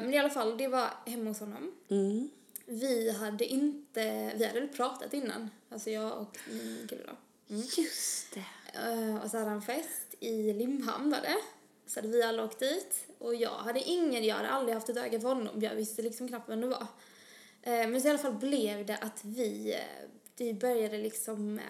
Men 0.00 0.14
i 0.14 0.18
alla 0.18 0.30
fall, 0.30 0.58
det 0.58 0.68
var 0.68 0.90
hemma 1.06 1.30
hos 1.30 1.40
honom. 1.40 1.72
Mm. 1.90 2.30
Vi 2.66 3.10
hade 3.10 3.44
inte, 3.44 4.32
vi 4.36 4.44
hade 4.46 4.66
pratat 4.66 5.14
innan. 5.14 5.50
Alltså 5.68 5.90
jag 5.90 6.18
och 6.18 6.38
min 6.50 6.86
kille 6.90 7.02
då. 7.06 7.16
Just 7.54 8.34
det. 8.34 8.44
Eh, 8.78 9.16
Och 9.24 9.30
så 9.30 9.38
hade 9.38 9.50
han 9.50 9.62
fest 9.62 10.14
i 10.20 10.52
Limhamn 10.52 11.10
var 11.10 11.20
det. 11.20 11.36
Så 11.86 12.00
hade 12.00 12.08
vi 12.12 12.22
alla 12.22 12.44
åkt 12.44 12.58
dit. 12.58 13.06
Och 13.18 13.34
jag 13.34 13.50
hade 13.50 13.80
ingen, 13.80 14.24
jag 14.24 14.36
hade 14.36 14.48
aldrig 14.48 14.74
haft 14.74 14.88
ett 14.88 14.96
öga 14.96 15.20
för 15.20 15.28
honom. 15.28 15.60
Jag 15.60 15.74
visste 15.74 16.02
liksom 16.02 16.28
knappt 16.28 16.48
vem 16.48 16.60
det 16.60 16.66
var. 16.66 16.86
Eh, 17.62 17.88
Men 17.88 18.00
så 18.00 18.06
i 18.06 18.10
alla 18.10 18.18
fall 18.18 18.34
blev 18.34 18.86
det 18.86 18.96
att 18.96 19.24
vi, 19.24 19.72
eh, 19.74 20.08
vi 20.36 20.54
började 20.54 20.98
liksom 20.98 21.60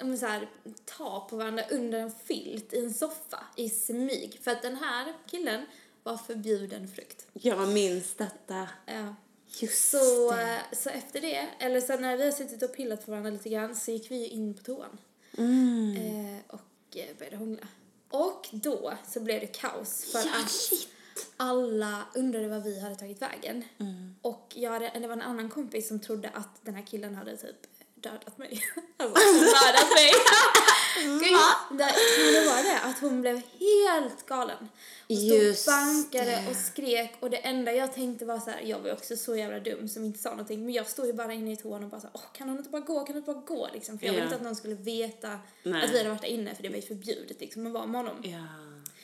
men 0.00 0.18
så 0.18 0.26
här, 0.26 0.50
ta 0.84 1.26
på 1.30 1.36
varandra 1.36 1.64
under 1.70 1.98
en 1.98 2.10
filt 2.12 2.72
i 2.72 2.78
en 2.84 2.94
soffa 2.94 3.44
i 3.56 3.68
smyg. 3.70 4.38
För 4.42 4.50
att 4.50 4.62
den 4.62 4.76
här 4.76 5.12
killen 5.26 5.66
var 6.02 6.16
förbjuden 6.16 6.88
frukt. 6.88 7.26
Jag 7.32 7.68
minns 7.68 8.14
detta. 8.14 8.68
Ja. 8.86 9.14
Just 9.60 9.90
Så, 9.90 10.30
det. 10.32 10.42
eh, 10.42 10.58
så 10.78 10.90
efter 10.90 11.20
det, 11.20 11.48
eller 11.58 11.80
sen 11.80 12.02
när 12.02 12.16
vi 12.16 12.24
har 12.24 12.32
suttit 12.32 12.62
och 12.62 12.76
pillat 12.76 13.04
på 13.04 13.10
varandra 13.10 13.30
lite 13.30 13.48
grann 13.48 13.76
så 13.76 13.90
gick 13.90 14.10
vi 14.10 14.26
in 14.26 14.54
på 14.54 14.62
toan. 14.62 14.98
Mm. 15.38 15.96
Eh, 15.96 16.38
och 16.48 16.96
eh, 16.96 17.16
började 17.18 17.36
hångla. 17.36 17.66
Och 18.10 18.48
då 18.52 18.94
så 19.08 19.20
blev 19.20 19.40
det 19.40 19.46
kaos 19.46 20.04
för 20.12 20.18
Ja, 20.18 20.40
att 20.44 20.50
shit. 20.50 20.88
alla 21.36 22.02
undrade 22.14 22.48
vad 22.48 22.62
vi 22.62 22.80
hade 22.80 22.96
tagit 22.96 23.22
vägen. 23.22 23.64
Mm. 23.78 24.14
Och 24.22 24.52
jag 24.56 24.70
hade, 24.70 24.90
det 24.98 25.06
var 25.06 25.12
en 25.16 25.22
annan 25.22 25.50
kompis 25.50 25.88
som 25.88 26.00
trodde 26.00 26.28
att 26.28 26.58
den 26.62 26.74
här 26.74 26.86
killen 26.86 27.14
hade 27.14 27.36
typ 27.36 27.66
dödat 28.02 28.38
mig. 28.38 28.62
Alltså, 29.00 29.26
mördat 29.34 29.88
mig. 29.94 30.10
Gud, 31.20 31.78
det, 31.78 31.94
men 32.18 32.32
det 32.34 32.46
var 32.50 32.62
det, 32.62 32.80
att 32.80 32.98
hon 33.00 33.20
blev 33.20 33.42
helt 33.60 34.26
galen. 34.26 34.68
Och 35.08 35.16
stod 35.16 35.38
Just 35.38 35.68
och 35.68 35.72
bankade 35.72 36.30
det. 36.30 36.50
och 36.50 36.56
skrek 36.56 37.14
och 37.20 37.30
det 37.30 37.36
enda 37.36 37.72
jag 37.72 37.94
tänkte 37.94 38.24
var 38.24 38.38
så 38.38 38.50
här, 38.50 38.60
jag 38.60 38.78
var 38.78 38.92
också 38.92 39.16
så 39.16 39.36
jävla 39.36 39.60
dum 39.60 39.88
som 39.88 40.04
inte 40.04 40.18
sa 40.18 40.30
någonting, 40.30 40.64
men 40.64 40.74
jag 40.74 40.86
stod 40.86 41.06
ju 41.06 41.12
bara 41.12 41.32
inne 41.32 41.52
i 41.52 41.56
toan 41.56 41.84
och 41.84 41.90
bara 41.90 42.00
så 42.00 42.06
här, 42.06 42.14
åh 42.14 42.32
kan 42.32 42.48
hon 42.48 42.58
inte 42.58 42.70
bara 42.70 42.80
gå, 42.82 42.94
kan 43.04 43.06
hon 43.06 43.16
inte 43.16 43.32
bara 43.32 43.42
gå 43.46 43.68
liksom? 43.72 43.98
För 43.98 44.06
jag 44.06 44.12
ville 44.12 44.22
Ja. 44.22 44.26
inte 44.26 44.36
att 44.36 44.42
någon 44.42 44.56
skulle 44.56 44.74
veta 44.74 45.38
Nej. 45.62 45.84
att 45.84 45.90
vi 45.90 45.98
hade 45.98 46.10
varit 46.10 46.20
där 46.22 46.28
inne, 46.28 46.54
för 46.54 46.62
det 46.62 46.68
var 46.68 46.76
ju 46.76 46.82
förbjudet 46.82 47.40
liksom 47.40 47.66
att 47.66 47.72
vara 47.72 47.86
med 47.86 48.00
honom. 48.00 48.16
Ja. 48.22 48.44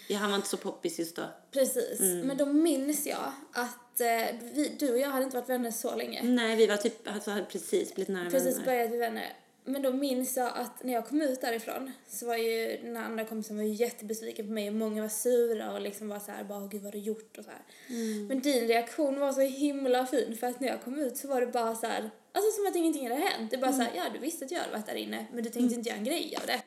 Ja, 0.09 0.19
han 0.19 0.31
var 0.31 0.37
inte 0.37 0.49
så 0.49 0.57
poppis 0.57 0.99
just 0.99 1.17
då. 1.17 1.23
Precis, 1.51 2.01
Mm. 2.01 2.27
men 2.27 2.37
då 2.37 2.47
minns 2.47 3.07
jag 3.07 3.33
att 3.53 4.01
eh, 4.01 4.37
vi, 4.55 4.77
du 4.79 4.93
och 4.93 4.99
jag 4.99 5.09
hade 5.11 5.25
inte 5.25 5.37
varit 5.37 5.49
vänner 5.49 5.71
så 5.71 5.97
länge. 5.97 6.23
Nej, 6.23 6.57
vi 6.57 6.67
var 6.67 6.77
typ, 6.77 7.09
alltså 7.09 7.31
hade 7.31 7.45
precis 7.45 7.95
blivit 7.95 8.09
nära 8.15 8.31
Precis 8.31 8.55
vänner. 8.55 8.65
börjat 8.67 8.89
bli 8.89 8.99
vänner. 8.99 9.33
Men 9.67 9.83
då 9.83 9.93
minns 9.93 10.37
jag 10.37 10.53
att 10.55 10.85
när 10.85 10.93
jag 10.93 11.07
kom 11.09 11.23
ut 11.23 11.41
därifrån 11.41 11.93
så 12.09 12.27
var 12.27 12.37
ju 12.37 12.77
den 12.83 12.97
andra 12.97 13.25
kompisen 13.25 13.57
var 13.57 13.65
ju 13.65 13.73
jättebesviken 13.73 14.47
på 14.47 14.53
mig 14.53 14.69
och 14.69 14.75
många 14.75 15.03
var 15.03 15.09
sura 15.09 15.73
och 15.73 15.81
liksom 15.81 16.09
var 16.09 16.19
så 16.19 16.31
här 16.31 16.45
bara 16.45 16.59
"Åh, 16.59 16.69
gud 16.69 16.83
vad 16.83 16.95
har 16.95 17.01
du 17.01 17.07
gjort 17.07 17.39
och 17.39 17.45
så 17.45 17.51
här. 17.51 17.61
Mm. 17.89 18.27
Men 18.27 18.41
din 18.41 18.67
reaktion 18.69 19.21
var 19.21 19.33
så 19.33 19.41
himla 19.41 20.07
fin 20.07 20.37
för 20.41 20.47
att 20.47 20.61
när 20.61 20.69
jag 20.69 20.83
kom 20.83 20.99
ut 20.99 21.17
så 21.17 21.29
var 21.29 21.41
det 21.41 21.47
bara 21.47 21.75
så 21.75 21.87
här, 21.87 22.11
alltså 22.33 22.51
som 22.57 22.67
att 22.67 22.77
ingenting 22.77 23.09
hade 23.09 23.21
hänt. 23.21 23.51
Det 23.51 23.57
är 23.57 23.61
bara 23.61 23.73
så 23.73 23.83
här, 23.83 23.91
ja 23.97 24.03
du 24.13 24.19
visste 24.19 24.45
att 24.45 24.51
jag 24.51 24.59
hade 24.61 24.73
varit 24.73 24.87
där 24.87 24.95
inne 24.95 25.27
men 25.33 25.45
du 25.45 25.51
tänkte 25.51 25.75
inte 25.75 25.89
göra 25.89 25.99
en 25.99 26.05
grej 26.05 26.37
av 26.41 26.47
det. 26.47 26.63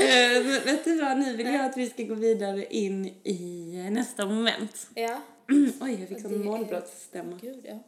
Eh, 0.00 0.44
men 0.44 0.64
vet 0.64 0.84
du 0.84 1.00
vad, 1.00 1.18
nu 1.18 1.36
vill 1.36 1.46
jag 1.46 1.64
att 1.64 1.76
vi 1.76 1.90
ska 1.90 2.02
gå 2.02 2.14
vidare 2.14 2.64
in 2.64 3.06
i 3.24 3.74
eh, 3.86 3.92
nästa 3.92 4.26
moment. 4.26 4.86
Ja, 4.94 5.22
Oj, 5.80 5.96
jag 6.00 6.08
fick 6.08 6.20
sån 6.20 6.44
målbrottsstämma. 6.44 7.38
gud 7.42 7.60
ja. 7.64 7.78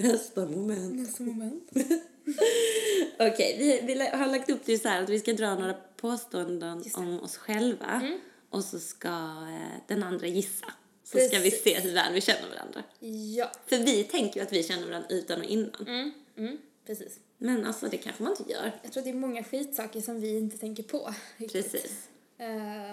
Nästa 0.00 0.46
moment. 0.46 0.94
Nästa 0.94 1.22
moment. 1.22 1.70
Okej, 3.18 3.56
vi, 3.58 3.94
vi 3.94 4.00
har 4.00 4.26
lagt 4.26 4.50
upp 4.50 4.60
det 4.64 4.78
så 4.78 4.88
här 4.88 5.02
att 5.02 5.08
vi 5.08 5.18
ska 5.20 5.32
dra 5.32 5.54
några 5.54 5.74
påståenden 5.96 6.82
om 6.94 7.20
oss 7.20 7.36
själva. 7.36 8.02
Och 8.50 8.64
så 8.64 8.78
ska 8.78 9.08
eh, 9.08 9.78
den 9.86 10.02
andra 10.02 10.26
gissa. 10.26 10.66
Så 11.04 11.18
ska 11.18 11.38
vi 11.38 11.50
Precis. 11.50 11.62
se 11.62 11.80
hur 11.80 11.94
väl 11.94 12.12
vi 12.12 12.20
känner 12.20 12.48
varandra. 12.48 12.82
Ja. 13.36 13.52
För 13.66 13.76
vi 13.76 14.04
tänker 14.04 14.40
ju 14.40 14.46
att 14.46 14.52
vi 14.52 14.62
känner 14.62 14.86
varandra 14.86 15.08
utan 15.10 15.40
och 15.40 15.46
innan. 15.46 15.86
Mm, 15.86 16.12
mm, 16.36 16.58
precis. 16.98 17.18
Men 17.38 17.66
alltså 17.66 17.88
det 17.88 17.96
kanske 17.96 18.22
man 18.22 18.36
inte 18.38 18.52
gör. 18.52 18.72
Jag 18.82 18.92
tror 18.92 19.02
det 19.04 19.10
är 19.10 19.14
många 19.14 19.44
skitsaker 19.44 20.00
som 20.00 20.20
vi 20.20 20.38
inte 20.38 20.58
tänker 20.58 20.82
på. 20.82 21.14
riktigt. 21.36 21.72
Precis. 21.72 22.08
Eh, 22.38 22.46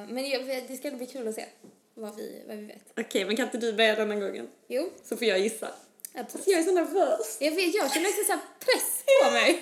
men 0.09 0.29
jag, 0.29 0.45
det 0.67 0.77
ska 0.77 0.91
bli 0.91 1.05
kul 1.05 1.27
att 1.27 1.35
se 1.35 1.45
vad 1.93 2.15
vi, 2.15 2.43
vad 2.47 2.57
vi 2.57 2.65
vet. 2.65 2.93
Okej, 2.99 3.25
men 3.25 3.35
kan 3.35 3.45
inte 3.45 3.57
du 3.57 3.73
börja 3.73 3.95
denna 3.95 4.15
gången? 4.15 4.47
Jo, 4.67 4.89
Så 5.03 5.17
får 5.17 5.27
jag 5.27 5.39
gissa. 5.39 5.71
absolut. 6.13 6.47
Jag 6.47 6.59
är 6.59 6.63
så 6.63 6.71
nervös. 6.71 7.37
Jag 7.41 7.51
vet, 7.51 7.75
jag 7.75 7.91
känner 7.93 8.27
här 8.29 8.39
press 8.59 9.03
på 9.23 9.31
mig. 9.31 9.61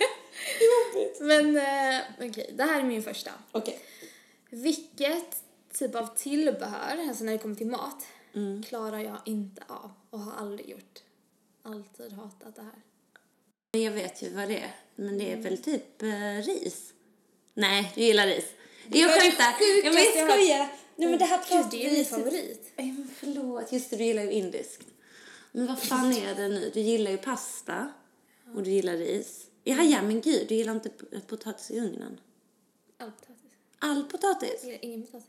Jobbigt. 0.94 1.20
Men 1.22 1.58
eh, 1.58 2.30
okej, 2.30 2.54
det 2.58 2.64
här 2.64 2.80
är 2.80 2.84
min 2.84 3.04
första. 3.04 3.32
Okej. 3.52 3.80
Vilket 4.50 5.44
typ 5.74 5.96
av 5.96 6.08
tillbehör, 6.18 6.98
alltså 7.10 7.24
när 7.24 7.32
det 7.32 7.38
kommer 7.38 7.56
till 7.56 7.68
mat, 7.68 8.06
Mm. 8.36 8.64
klarar 8.64 9.00
jag 9.00 9.18
inte 9.26 9.64
av 9.68 9.92
och 10.10 10.20
har 10.20 10.34
aldrig 10.42 10.70
gjort. 10.70 11.00
Alltid 11.64 12.12
hatat 12.14 12.56
det 12.56 12.62
här. 12.62 12.82
Men 13.76 13.84
jag 13.84 13.92
vet 13.92 14.22
ju 14.24 14.30
vad 14.30 14.48
det 14.48 14.58
är. 14.58 14.72
Men 14.96 15.18
det 15.18 15.32
är 15.32 15.38
väl 15.38 15.58
typ 15.58 16.02
eh, 16.04 16.10
ris? 16.46 16.94
Nej, 17.54 17.92
du 17.96 18.02
gillar 18.02 18.28
ris. 18.28 18.46
Jag 18.92 19.10
skämtar. 19.12 19.56
Ja, 19.84 19.92
men 19.92 20.04
jag 20.04 20.14
skojar. 20.30 20.68
Nej 20.96 21.10
men 21.10 21.20
det 21.20 21.26
här 21.26 21.38
är 21.38 21.72
vi 21.72 21.92
min 21.92 22.06
favorit. 22.06 22.72
Nej, 22.76 22.92
men 22.92 23.10
förlåt. 23.20 23.72
Just 23.72 23.90
det, 23.90 23.96
du 23.98 24.04
gillar 24.04 24.24
ju 24.24 24.32
indiskt. 24.32 24.82
Men 25.52 25.68
vad 25.68 25.80
fan 25.84 26.14
är 26.14 26.36
det 26.36 26.48
nu? 26.48 26.72
Du 26.74 26.80
gillar 26.80 27.12
ju 27.12 27.18
pasta 27.18 27.92
och 28.56 28.64
du 28.64 28.70
gillar 28.72 28.94
ris. 28.98 29.46
Ja, 29.64 29.84
ja 29.84 30.02
men 30.02 30.22
gud, 30.22 30.46
du 30.48 30.56
gillar 30.56 30.74
inte 30.74 30.90
potatis 31.28 31.72
i 31.72 31.80
ugnen. 31.80 32.20
All 33.00 33.12
potatis. 33.12 33.52
All 33.80 34.04
potatis? 34.04 34.60
Jag 34.64 34.72
gillar 34.72 34.86
ingen 34.86 35.04
potatis. 35.04 35.28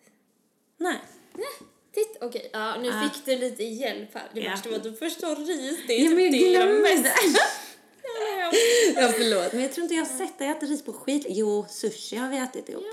Nej. 0.77 0.99
Nej, 1.35 1.47
titta. 1.95 2.27
Okej, 2.27 2.51
ja, 2.53 2.77
nu 2.81 2.91
Ah. 2.91 3.09
fick 3.09 3.25
du 3.25 3.37
lite 3.39 3.65
hjälp 3.65 4.15
här. 4.15 4.31
Det 4.35 4.41
Ja. 4.41 4.51
värsta 4.51 4.69
var 4.69 4.77
att 4.77 4.83
du 4.83 4.93
förstår 4.93 5.37
ris. 5.37 5.79
Det 5.87 5.93
är 5.95 5.99
Ja, 6.05 6.09
typ 6.09 6.15
men 6.17 6.25
jag 6.25 6.33
det 6.33 6.39
jag 6.39 6.69
glömde. 6.69 6.83
mest. 7.03 7.17
Ja, 8.07 8.53
Ja, 9.03 9.09
förlåt. 9.09 9.53
Men 9.53 9.63
jag 9.63 9.73
tror 9.73 9.83
inte 9.83 9.95
jag 9.95 10.05
har 10.05 10.19
sett 10.19 10.39
dig 10.39 10.49
äta 10.49 10.67
ris 10.67 10.85
på 10.85 10.93
skit... 10.93 11.27
Jo, 11.29 11.67
sushi 11.69 12.17
har 12.17 12.29
vi 12.29 12.39
ätit 12.39 12.69
ihop. 12.69 12.85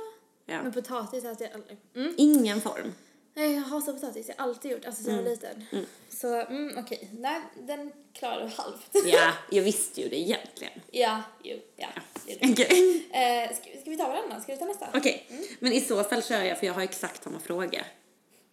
Ja. 0.46 0.64
Men 0.64 0.74
potatis 0.74 1.24
äter 1.24 1.48
jag 1.48 1.56
aldrig. 1.56 1.78
Mm. 1.96 2.14
Ingen 2.18 2.62
form. 2.62 2.94
Nej, 3.36 3.54
jag 3.54 3.62
hatar 3.62 3.94
potatis. 3.94 4.28
Jag 4.28 4.36
har 4.38 4.44
alltid 4.44 4.72
gjort, 4.72 4.86
alltså 4.86 5.04
sedan 5.04 5.16
jag 5.16 5.24
var 5.24 5.30
liten. 5.30 5.66
Så, 6.10 6.36
mm, 6.42 6.78
okej. 6.78 7.10
Nej, 7.20 7.42
den 7.60 7.92
klarar 8.14 8.42
du 8.42 8.48
halvt. 8.48 8.90
Ja, 9.06 9.32
jag 9.52 9.64
visste 9.64 10.02
ju 10.02 10.10
det 10.10 10.20
egentligen. 10.20 10.74
ja, 10.92 11.22
jo, 11.44 11.58
ja. 11.76 11.88
det. 12.26 12.52
Okej. 12.52 13.08
Eh, 13.12 13.56
ska, 13.56 13.82
ska 13.82 13.90
vi 13.90 13.98
ta 13.98 14.08
varannan? 14.08 14.42
Ska 14.42 14.52
vi 14.54 14.60
ta 14.60 14.66
nästa? 14.66 14.88
Okej, 14.94 15.28
men 15.60 15.74
i 15.74 15.82
så 15.82 16.04
fall 16.04 16.24
kör 16.24 16.44
jag 16.44 16.60
för 16.60 16.66
jag 16.68 16.74
har 16.74 16.82
exakt 16.82 17.24
samma 17.24 17.40
fråga. 17.40 17.86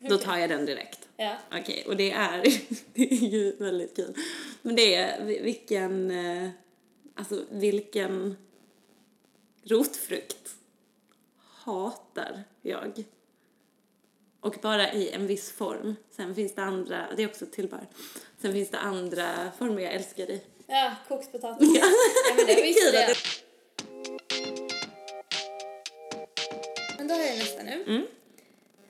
Då 0.09 0.19
tar 0.19 0.37
jag 0.39 0.51
den 0.51 0.67
direkt. 0.67 1.09
Ja. 1.17 1.37
Okej, 1.53 1.85
och 1.87 1.97
det 1.97 2.11
är, 2.11 2.43
det 2.95 3.13
är 3.13 3.29
ju 3.29 3.57
väldigt 3.57 3.97
kul. 3.97 4.15
Men 4.63 4.77
det 4.77 4.95
är 4.95 5.25
vi- 5.25 5.41
vilken, 5.43 6.11
eh, 6.11 6.51
alltså 7.15 7.45
vilken 7.51 8.37
rotfrukt 9.65 10.55
hatar 11.65 12.43
jag? 12.63 13.05
Och 14.41 14.57
bara 14.63 14.93
i 14.93 15.11
en 15.11 15.27
viss 15.27 15.53
form. 15.53 15.97
Sen 16.11 16.35
finns 16.35 16.55
det 16.55 16.63
andra, 16.63 17.07
det 17.17 17.23
är 17.23 17.29
också 17.29 17.47
tillbehör. 17.47 17.87
Sen 18.43 18.53
finns 18.53 18.71
det 18.71 18.79
andra 18.79 19.51
former 19.59 19.83
jag 19.83 19.93
älskar 19.93 20.31
i. 20.31 20.43
Ja, 20.67 20.95
kokspotatis. 21.09 21.69
Ja. 21.81 21.87
Men 22.37 22.47
det 22.47 22.63
visste 22.63 22.97
jag. 22.97 23.17
Men 26.99 27.09
då 27.09 27.15
har 27.15 27.21
jag 27.23 27.39
nästa 27.39 27.63
nu. 27.63 27.85
Mm. 27.87 28.07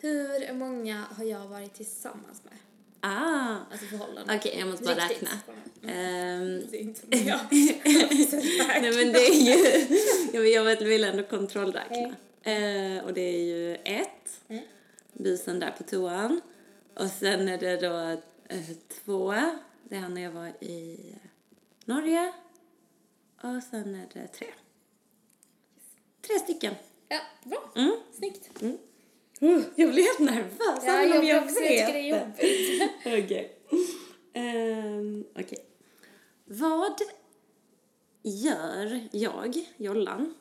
Hur 0.00 0.52
många 0.54 1.04
har 1.16 1.24
jag 1.24 1.46
varit 1.48 1.74
tillsammans 1.74 2.42
med? 2.44 2.52
Ah, 3.00 3.56
Alltså 3.72 3.86
förhållanden. 3.86 4.36
okej 4.38 4.56
jag 4.58 4.68
måste 4.68 4.84
bara 4.84 4.94
Riktigt. 4.94 5.22
räkna. 5.22 5.30
Ehm, 5.92 6.62
Det 6.70 6.76
är 6.76 6.80
inte 6.80 7.16
jag. 7.18 7.40
Nej 8.82 8.92
men 9.04 9.12
det 9.12 9.26
är 9.26 9.34
ju, 9.34 9.86
jag, 10.32 10.48
jag 10.48 10.64
vet, 10.64 10.82
vill 10.82 11.04
ändå 11.04 11.22
kontrollräkna. 11.22 12.14
Eh, 12.42 13.04
och 13.04 13.12
det 13.14 13.20
är 13.20 13.44
ju 13.44 13.74
ett, 13.74 14.40
Mm. 14.48 14.64
busen 15.12 15.60
där 15.60 15.70
på 15.70 15.82
toan. 15.82 16.40
Och 16.94 17.10
sen 17.10 17.48
är 17.48 17.58
det 17.58 17.76
då 17.76 18.20
eh, 18.54 18.64
två, 19.04 19.34
det 19.88 19.96
är 19.96 20.08
när 20.08 20.20
jag 20.22 20.30
var 20.30 20.46
i 20.64 20.98
Norge. 21.84 22.32
Och 23.36 23.62
sen 23.70 23.94
är 23.94 24.06
det 24.12 24.26
tre. 24.26 24.46
Tre 26.26 26.38
stycken. 26.38 26.74
Ja, 27.08 27.20
bra. 27.44 27.72
Mm. 27.76 27.96
Snyggt. 28.18 28.50
Uh, 29.42 29.62
jag 29.76 29.90
blir 29.90 30.02
helt 30.02 30.18
nervös, 30.18 30.82
Ja, 30.86 30.92
även 31.02 31.18
om 31.18 31.26
jag, 31.26 31.36
jag 31.36 31.44
också, 31.44 31.60
jag 31.60 31.86
tycker 31.86 31.92
det 31.92 32.10
är 32.10 32.26
vet 32.26 32.42
jobbigt. 33.06 33.24
Okej. 33.24 33.56
Ehm, 34.34 35.24
Okej. 35.38 35.58
Vad 36.44 37.00
gör 38.22 39.00
jag, 39.12 39.56
Jollan, 39.76 40.34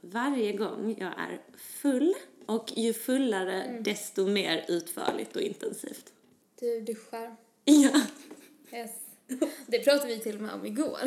varje 0.00 0.52
gång 0.52 0.96
jag 0.98 1.08
är 1.18 1.40
full 1.82 2.14
och 2.46 2.72
ju 2.76 2.92
fullare 2.92 3.62
Mm. 3.62 3.82
desto 3.82 4.26
mer 4.26 4.64
utförligt 4.68 5.36
och 5.36 5.42
intensivt? 5.42 6.12
Du 6.60 6.80
duschar. 6.80 7.36
Ja. 7.64 8.00
Yes. 8.72 8.90
Det 9.66 9.78
pratade 9.78 10.14
vi 10.14 10.18
till 10.18 10.34
och 10.34 10.42
med 10.42 10.54
om 10.54 10.66
igår. 10.66 10.98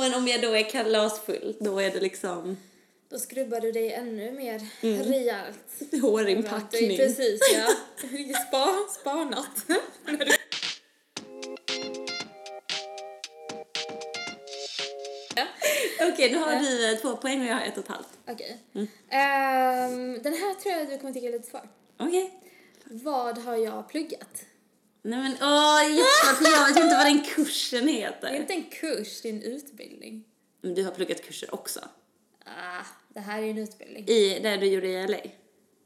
Men 0.00 0.14
om 0.14 0.28
jag 0.28 0.42
då 0.42 0.48
är 0.56 0.70
kalasfull, 0.70 1.56
då 1.60 1.78
är 1.78 1.90
det 1.90 2.00
liksom 2.00 2.56
Då 3.10 3.18
skrubbar 3.18 3.60
du 3.60 3.72
dig 3.72 3.92
ännu 3.92 4.32
mer 4.32 4.66
Mm. 4.82 5.02
rejält. 5.02 5.92
hårinpackning. 6.02 6.96
Precis, 6.96 7.40
ja. 7.54 7.66
Spa, 8.48 8.74
spanat. 9.00 9.66
Okej, 16.12 16.32
nu 16.32 16.38
har 16.38 16.56
du 16.56 16.92
eh, 16.92 16.98
två 16.98 17.16
poäng 17.16 17.40
och 17.40 17.46
jag 17.46 17.54
har 17.54 17.62
ett 17.66 17.78
och 17.78 17.84
ett 17.84 17.90
halvt. 17.90 18.08
Okej. 18.28 18.58
Mm. 18.74 18.86
Ehm, 19.10 20.22
den 20.22 20.32
här 20.34 20.54
tror 20.54 20.74
jag 20.74 20.88
du 20.88 20.98
kommer 20.98 21.12
tycka 21.12 21.26
är 21.28 21.32
lite 21.32 21.50
svår. 21.50 21.68
Okej. 21.96 22.40
Vad 22.84 23.38
har 23.38 23.56
jag 23.56 23.88
pluggat? 23.88 24.44
Nej 25.02 25.18
men 25.18 25.32
åh, 25.42 25.96
jättesvårt 25.96 26.52
jag 26.52 26.66
vet 26.68 26.76
inte 26.84 26.96
vad 26.96 27.06
den 27.06 27.24
kursen 27.24 27.86
Det 27.86 27.92
är 27.92 28.06
heter. 28.06 28.34
inte 28.34 28.52
en 28.54 28.62
kurs, 28.70 29.20
det 29.22 29.28
är 29.28 29.32
en 29.32 29.42
utbildning. 29.42 30.24
Men 30.60 30.74
du 30.74 30.84
har 30.84 30.90
pluggat 30.90 31.22
kurser 31.22 31.54
också. 31.54 31.80
Ah, 32.44 32.84
det 33.14 33.20
här 33.20 33.42
är 33.42 33.50
en 33.50 33.58
utbildning. 33.58 34.08
I 34.08 34.38
det 34.42 34.56
du 34.56 34.66
gjorde 34.66 34.86
i 34.88 35.06
LA? 35.06 35.16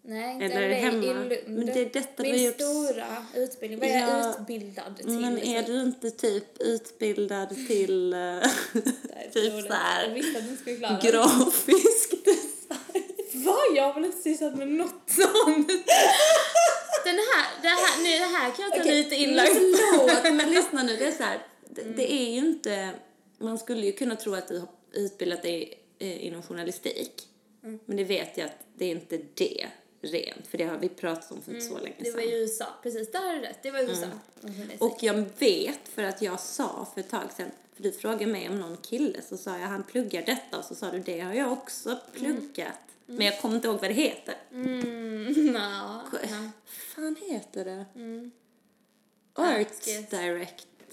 Nej, 0.04 0.34
inte 0.34 0.44
Eller 0.46 0.68
LA, 0.68 0.74
hemma. 0.74 1.04
i 1.04 1.06
Lund. 1.06 1.32
Men 1.46 1.66
det 1.66 1.80
är 1.80 1.90
detta 1.92 2.22
Min 2.22 2.32
vi 2.32 2.46
gjort- 2.46 2.54
stora 2.54 3.26
utbildning. 3.34 3.80
Vad 3.80 3.88
är 3.88 4.00
jag 4.00 4.08
Ja, 4.08 4.34
utbildad 4.40 4.96
till? 4.96 5.08
Men 5.08 5.38
är 5.38 5.62
du 5.62 5.80
inte 5.82 6.10
typ 6.10 6.44
utbildad 6.62 7.48
till 7.68 8.12
eh, 8.12 8.18
typ 9.32 9.66
så 9.66 9.72
här 9.72 10.08
du 10.08 11.08
grafisk 11.10 12.10
design? 12.24 13.04
Vad? 13.44 13.76
Jag 13.76 13.82
har 13.84 13.94
väl 13.94 14.04
inte 14.04 14.18
sysslat 14.22 14.56
med 14.58 14.68
något 14.68 15.02
sånt? 15.10 15.68
Den 17.04 17.14
här, 17.16 17.62
det 17.62 17.68
här, 17.68 18.02
nu, 18.02 18.18
det 18.18 18.38
här 18.38 18.50
kan 18.50 18.64
jag 18.64 18.72
ta 18.74 18.80
Okej, 18.80 19.02
lite 19.04 19.16
illa 19.16 19.42
men 19.42 19.52
upp. 19.52 19.76
förlåt, 19.78 20.36
men 20.36 20.50
lyssna 20.50 20.82
nu. 20.82 20.96
Det 20.96 21.06
är 21.06 21.12
så 21.12 21.22
här, 21.22 21.38
det, 21.70 21.82
det 21.82 22.12
är 22.12 22.30
ju 22.30 22.38
inte... 22.38 22.90
Man 23.38 23.58
skulle 23.58 23.86
ju 23.86 23.92
kunna 23.92 24.16
tro 24.16 24.34
att 24.34 24.48
du 24.48 24.58
har 24.58 24.68
utbildat 24.92 25.42
dig 25.42 25.78
inom 26.02 26.42
journalistik. 26.42 27.28
Mm. 27.62 27.78
Men 27.86 27.96
det 27.96 28.04
vet 28.04 28.36
jag 28.38 28.46
att 28.46 28.58
det 28.74 28.84
är 28.84 28.90
inte 28.90 29.20
det 29.34 29.66
rent, 30.00 30.46
för 30.46 30.58
det 30.58 30.64
har 30.64 30.78
vi 30.78 30.88
pratat 30.88 31.32
om 31.32 31.42
för 31.42 31.52
inte 31.54 31.64
så 31.66 31.78
länge 31.78 31.94
Mm, 31.96 32.04
Det 32.04 32.10
var 32.10 32.20
sedan. 32.20 32.30
i 32.30 32.42
USA. 32.42 32.66
Precis, 32.82 33.12
där 33.12 33.26
har 33.26 33.34
du 33.34 33.40
rätt. 33.40 33.58
Det 33.62 33.70
var 33.70 33.78
i 33.78 33.82
USA. 33.82 34.06
Mm. 34.44 34.68
Och 34.78 34.98
jag 35.00 35.24
vet 35.38 35.88
för 35.88 36.02
att 36.02 36.22
jag 36.22 36.40
sa 36.40 36.88
för 36.94 37.00
ett 37.00 37.10
tag 37.10 37.32
sedan, 37.36 37.50
för 37.74 37.82
du 37.82 37.92
frågade 37.92 38.26
mig 38.26 38.48
om 38.48 38.60
någon 38.60 38.76
kille, 38.76 39.22
så 39.22 39.36
sa 39.36 39.58
jag 39.58 39.66
han 39.68 39.82
pluggar 39.82 40.22
detta 40.26 40.58
och 40.58 40.64
så 40.64 40.74
sa 40.74 40.90
du 40.90 40.98
det 40.98 41.20
har 41.20 41.34
jag 41.34 41.52
också 41.52 41.98
pluggat. 42.12 42.78
Men 43.06 43.26
jag 43.26 43.40
kommer 43.40 43.54
inte 43.56 43.68
ihåg 43.68 43.80
vad 43.80 43.90
det 43.90 43.94
heter. 43.94 44.34
Mm, 44.52 45.54
ja. 45.54 46.02
Vad 46.12 46.20
ja. 46.22 46.50
fan 46.66 47.16
heter 47.28 47.64
det? 47.64 47.84
Mm. 47.94 48.30
Arts 49.34 49.88
Yes. 49.88 50.10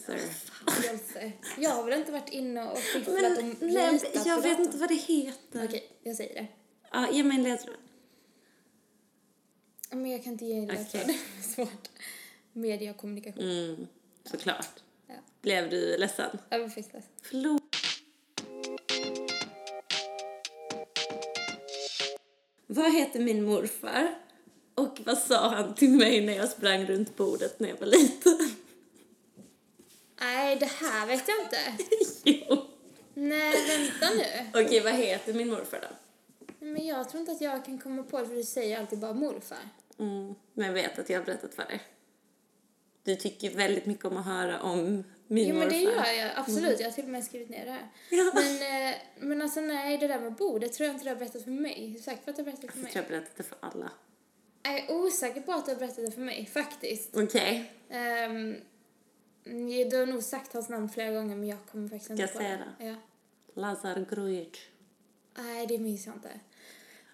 Jolse. 0.08 1.32
Jag 1.58 1.70
har 1.70 1.84
väl 1.84 2.00
inte 2.00 2.12
varit 2.12 2.30
inne 2.30 2.72
och 2.72 2.78
fifflat 2.78 3.38
och 3.38 3.44
nej, 3.62 4.02
jag 4.26 4.42
vet 4.42 4.60
inte 4.60 4.78
vad 4.78 4.90
det 4.90 4.96
heter. 4.96 5.66
Okej, 5.66 5.92
jag 6.04 6.16
säger 6.16 6.34
det. 6.34 6.48
Ja, 6.92 7.12
ge 7.12 7.24
mig 7.24 7.38
en 7.38 7.44
ledtråd. 7.44 7.76
Men 9.92 10.12
jag 10.12 10.24
kan 10.24 10.34
inte 10.34 10.46
ge 10.46 10.58
en 10.58 10.68
ledtråd. 10.68 11.02
Är 11.10 11.44
svårt. 11.56 11.90
Media 12.54 12.92
och 12.92 12.98
kommunikation. 12.98 13.44
Mm, 13.44 13.88
såklart. 14.24 14.84
Ja. 15.08 15.16
Blev 15.42 15.70
du 15.70 15.98
ledsen? 15.98 16.38
Jag 16.50 16.60
var 16.60 16.68
faktiskt 16.68 16.94
ledsen. 16.94 17.12
Förlåt. 17.22 17.76
Vad 22.68 22.94
heter 22.94 23.20
min 23.20 23.44
morfar? 23.44 24.16
Och 24.76 25.00
vad 25.06 25.18
sa 25.18 25.50
han 25.50 25.76
till 25.76 25.90
mig 25.90 26.26
när 26.26 26.34
jag 26.34 26.50
sprang 26.50 26.86
runt 26.86 27.18
bordet 27.18 27.60
när 27.60 27.70
jag 27.70 27.78
var 27.78 27.88
liten? 27.88 28.39
Här 30.82 31.08
vet 31.08 31.24
jag 31.28 31.40
inte. 31.44 31.58
jo. 32.50 32.66
Nej, 33.14 33.68
vänta 33.68 34.10
nu. 34.16 34.62
Okej, 34.66 34.82
vad 34.82 34.94
heter 34.94 35.34
min 35.34 35.50
morfar 35.50 35.80
då? 35.82 35.88
Nej, 36.60 36.72
Men 36.74 36.86
jag 36.88 37.10
tror 37.10 37.20
inte 37.20 37.32
att 37.32 37.42
jag 37.42 37.66
kan 37.66 37.78
komma 37.80 38.04
på 38.04 38.20
det 38.20 38.28
för 38.28 38.36
du 38.36 38.44
säger 38.44 38.80
alltid 38.80 39.00
bara 39.00 39.14
morfar. 39.14 39.58
Mm, 40.00 40.36
men 40.54 40.66
jag 40.66 40.74
vet 40.74 41.00
att 41.00 41.10
jag 41.10 41.20
har 41.20 41.26
berättat 41.26 41.54
för 41.54 41.64
dig. 41.66 41.82
Du 43.04 43.16
tycker 43.16 43.50
väldigt 43.50 43.86
mycket 43.86 44.06
om 44.06 44.18
att 44.18 44.26
höra 44.26 44.62
om 44.62 45.04
min 45.28 45.48
Jo 45.50 45.56
men 45.56 45.70
det 45.70 45.86
morfar. 45.86 46.12
gör 46.12 46.14
jag 46.24 46.32
absolut, 46.36 46.80
jag 46.80 46.88
har 46.88 46.92
till 46.92 47.04
och 47.04 47.10
med 47.10 47.24
skrivit 47.24 47.50
ner 47.50 47.66
det 47.66 47.72
här. 47.72 47.88
Ja. 48.10 48.32
Men, 48.34 48.90
eh, 48.90 48.96
men 49.20 49.42
alltså 49.42 49.62
nej, 49.62 49.98
det 49.98 50.08
där 50.08 50.20
med 50.20 50.34
Bo, 50.34 50.60
det 50.60 50.70
tror 50.70 50.88
jag 50.88 50.96
inte 50.96 51.06
du 51.06 51.10
har 51.10 51.16
berättat 51.16 51.44
för 51.44 51.52
mig. 51.52 51.86
Är 51.86 51.94
du 51.94 52.00
säker 52.00 52.22
på 52.24 52.30
att 52.30 52.36
du 52.36 52.42
har 52.44 52.46
berättat 52.52 52.72
för 52.72 52.78
Jag 52.78 52.84
mig? 52.84 52.92
tror 52.92 53.04
jag 53.06 53.12
har 53.14 53.20
berättat 53.20 53.38
det 53.38 53.44
för 53.44 53.58
alla. 53.60 53.92
Jag 54.64 54.78
är 54.80 54.92
osäker 54.92 55.42
på 55.42 55.52
att 55.52 55.66
du 55.66 55.72
har 55.72 55.80
berättat 55.80 56.06
det 56.06 56.12
för 56.12 56.22
mig, 56.22 56.50
faktiskt. 56.54 57.18
Okej, 57.18 57.72
Um, 58.30 58.56
du 59.90 59.98
har 59.98 60.06
nog 60.06 60.24
sagt 60.24 60.54
hans 60.54 60.70
namn 60.70 60.90
flera 60.90 61.12
gånger 61.14 61.36
men 61.36 61.48
jag 61.50 61.58
kommer 61.72 61.90
faktiskt 61.90 62.10
inte 62.10 62.22
jag 62.24 62.32
på 62.34 62.38
säga 62.38 62.58
det. 62.80 62.86
Ja. 62.86 62.96
Lazar 63.54 64.06
Grujic. 64.10 64.58
Nej, 65.38 65.68
det 65.68 65.78
minns 65.78 66.06
jag 66.06 66.16
inte. 66.16 66.40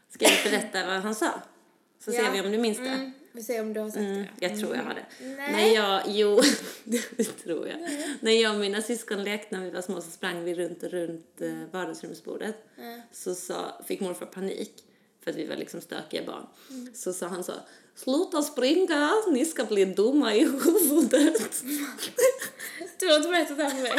Ska 0.09 0.25
jag 0.25 0.43
berätta 0.51 0.85
vad 0.87 0.95
han 1.01 1.15
sa? 1.15 1.41
Så 1.99 2.11
ser 2.11 2.23
Ja. 2.23 2.31
vi 2.31 2.41
om 2.41 2.51
du 2.51 2.57
minns 2.57 2.77
det. 2.77 2.87
Mm, 2.87 3.11
vi 3.31 3.43
ser 3.43 3.61
om 3.61 3.73
du 3.73 3.79
har 3.79 3.89
sagt 3.89 3.97
Mm, 3.99 4.17
det. 4.39 4.47
jag 4.49 4.59
tror 4.59 4.75
jag 4.75 4.83
har 4.83 4.93
det. 4.93 5.05
Nej. 5.21 5.51
När 5.51 5.75
jag, 5.75 6.01
jo, 6.07 6.41
det 6.83 7.23
tror 7.23 7.67
jag. 7.67 7.77
När 8.21 8.31
jag 8.31 8.53
och 8.53 8.59
mina 8.61 8.81
syskon 8.81 9.23
lekte 9.23 9.57
när 9.57 9.63
vi 9.65 9.71
var 9.71 9.81
små 9.81 10.01
så 10.01 10.11
sprang 10.11 10.43
vi 10.43 10.53
runt 10.55 10.83
och 10.83 10.89
runt 10.91 11.41
eh, 11.41 11.53
vardagsrumsbordet. 11.71 12.55
Så 13.11 13.35
sa, 13.35 13.81
fick 13.87 13.99
morfar 14.01 14.25
panik 14.25 14.83
för 15.21 15.31
att 15.31 15.37
vi 15.37 15.45
var 15.45 15.55
liksom 15.55 15.81
stökiga 15.81 16.23
barn. 16.25 16.45
Så 16.93 17.13
sa 17.13 17.27
han 17.27 17.43
så, 17.43 17.53
sluta 17.95 18.41
springa, 18.41 19.13
ni 19.31 19.45
ska 19.45 19.63
bli 19.63 19.85
dumma 19.85 20.33
i 20.35 20.39
huvudet. 20.39 21.63
Du 22.99 23.07
har 23.09 23.15
inte 23.15 23.27
berättat 23.29 23.57
det 23.57 23.63
här 23.63 23.69
för 23.69 23.81
mig. 23.81 23.93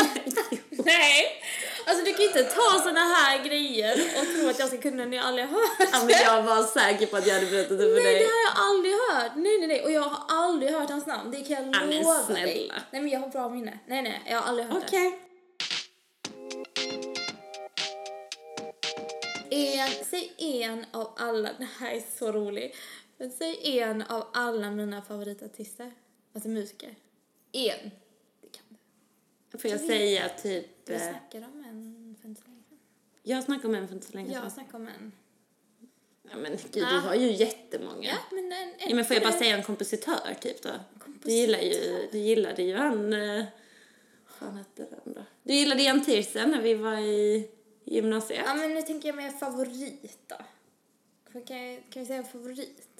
Nej! 0.70 1.42
Alltså 1.86 2.04
du 2.04 2.12
kan 2.12 2.22
inte 2.24 2.42
ta 2.42 2.80
såna 2.82 3.00
här 3.00 3.44
grejer 3.44 3.92
och 4.20 4.26
tro 4.40 4.48
att 4.50 4.58
jag 4.58 4.68
ska 4.68 4.78
kunna 4.78 5.04
när 5.04 5.16
jag 5.16 5.26
aldrig 5.26 5.46
har 5.46 5.52
hört 5.78 5.88
ja, 5.92 5.98
men 6.04 6.14
jag 6.24 6.42
var 6.42 6.62
säker 6.62 7.06
på 7.06 7.16
att 7.16 7.26
jag 7.26 7.34
hade 7.34 7.46
berättat 7.46 7.78
det 7.78 7.84
för 7.84 7.94
Nej, 7.94 8.04
dig. 8.04 8.18
det 8.18 8.24
har 8.24 8.44
jag 8.44 8.70
aldrig 8.70 8.92
hört. 8.94 9.32
Nej, 9.36 9.58
nej, 9.58 9.68
nej. 9.68 9.82
Och 9.84 9.90
jag 9.90 10.00
har 10.02 10.22
aldrig 10.28 10.72
hört 10.72 10.90
hans 10.90 11.06
namn. 11.06 11.30
Det 11.30 11.40
kan 11.40 11.56
jag 11.72 11.74
Ja, 11.92 12.00
lova 12.02 12.22
snälla. 12.26 12.46
dig. 12.46 12.72
Nej, 12.90 13.02
men 13.02 13.10
jag 13.10 13.20
har 13.20 13.28
bra 13.28 13.48
minne. 13.48 13.78
Nej, 13.86 14.02
nej, 14.02 14.22
jag 14.26 14.36
har 14.40 14.48
aldrig 14.48 14.66
hört 14.68 14.84
Okej. 14.86 15.18
det. 19.50 19.78
En, 19.78 19.88
säg 20.10 20.32
en 20.38 20.84
av 20.92 21.12
alla, 21.16 21.48
det 21.58 21.68
här 21.78 21.90
är 21.94 22.02
så 22.18 22.32
roligt. 22.32 22.76
Men 23.18 23.30
säg 23.30 23.78
en 23.78 24.02
av 24.02 24.26
alla 24.32 24.70
mina 24.70 25.02
favoritartister. 25.02 25.92
Alltså 26.32 26.48
musiker. 26.48 26.94
En. 27.52 27.90
Det 28.40 28.48
kan 28.52 28.64
du. 29.52 29.58
Får 29.58 29.70
jag 29.70 29.80
säga 29.80 30.28
typ... 30.42 30.86
Du 30.86 30.92
eh, 30.92 31.00
snackade 31.10 31.46
om 31.46 31.64
en 31.64 32.16
för 32.20 32.28
inte 32.28 32.40
så 32.42 32.46
länge 32.48 32.62
sedan. 32.68 32.78
Jag 33.22 33.44
snackade 33.44 33.68
om 33.68 33.74
en 33.74 33.88
för 33.88 33.94
inte 33.94 34.06
så 34.06 34.12
länge 34.14 34.32
Jag 34.32 34.42
sedan. 34.42 34.50
snackade 34.50 34.76
om 34.76 34.88
en. 34.88 35.12
Ja, 36.30 36.36
men 36.36 36.56
gud, 36.72 36.84
Ah. 36.84 36.90
du 36.90 36.98
har 37.00 37.14
ju 37.14 37.32
jättemånga. 37.32 38.08
Ja, 38.08 38.16
men 38.32 38.44
en, 38.52 38.52
en 38.52 38.74
Ja, 38.88 38.94
men 38.96 39.04
får 39.04 39.14
jag 39.14 39.22
bara 39.22 39.32
för- 39.32 39.38
säga 39.38 39.56
en 39.56 39.62
kompositör 39.62 40.34
typ 40.40 40.62
då? 40.62 40.70
Du 41.22 41.32
gillar 41.32 41.58
ju, 41.58 42.08
du 42.12 42.18
gillade 42.18 42.62
ju 42.62 42.76
han, 42.76 43.12
eh, 43.12 43.44
fan 44.26 44.56
hette 44.56 44.86
den 45.04 45.14
då? 45.14 45.24
Du 45.42 45.54
gillade 45.54 45.82
Jan 45.82 46.04
Tirsen 46.04 46.50
när 46.50 46.62
vi 46.62 46.74
var 46.74 46.98
i 46.98 47.50
gymnasiet. 47.84 48.42
Ja, 48.46 48.54
men 48.54 48.74
nu 48.74 48.82
tänker 48.82 49.08
jag 49.08 49.16
mer 49.16 49.30
favorit 49.30 50.18
då. 50.26 50.36
Kan, 51.32 51.42
kan 51.90 52.02
vi 52.02 52.06
säga 52.06 52.22
favorit? 52.22 52.95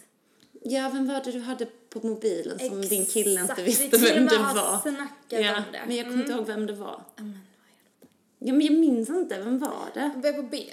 Ja, 0.62 0.90
vem 0.92 1.06
var 1.08 1.20
det 1.24 1.32
du 1.32 1.40
hade 1.40 1.66
på 1.90 2.06
mobilen 2.06 2.58
som 2.58 2.82
din 2.82 3.06
kille 3.06 3.40
inte 3.40 3.52
Exakt. 3.52 3.68
visste 3.68 3.84
Vi 3.84 3.90
till 3.90 4.14
vem 4.14 4.26
det 4.26 4.38
var? 4.38 4.78
snackat 4.82 5.44
Ja, 5.44 5.56
om 5.56 5.62
det. 5.72 5.82
men 5.86 5.96
jag 5.96 6.06
kommer 6.06 6.20
inte 6.20 6.32
ihåg 6.32 6.46
vem 6.46 6.66
det 6.66 6.72
var. 6.72 7.02
Ja, 7.16 7.22
men 7.22 7.32
vad 7.58 7.68
är 7.68 8.00
det? 8.00 8.06
Ja, 8.46 8.52
men 8.52 8.66
jag 8.66 8.74
minns 8.74 9.08
inte, 9.08 9.38
vem 9.38 9.58
var 9.58 9.90
det? 9.94 10.10
Börjar 10.16 10.36
på 10.36 10.42
B. 10.42 10.72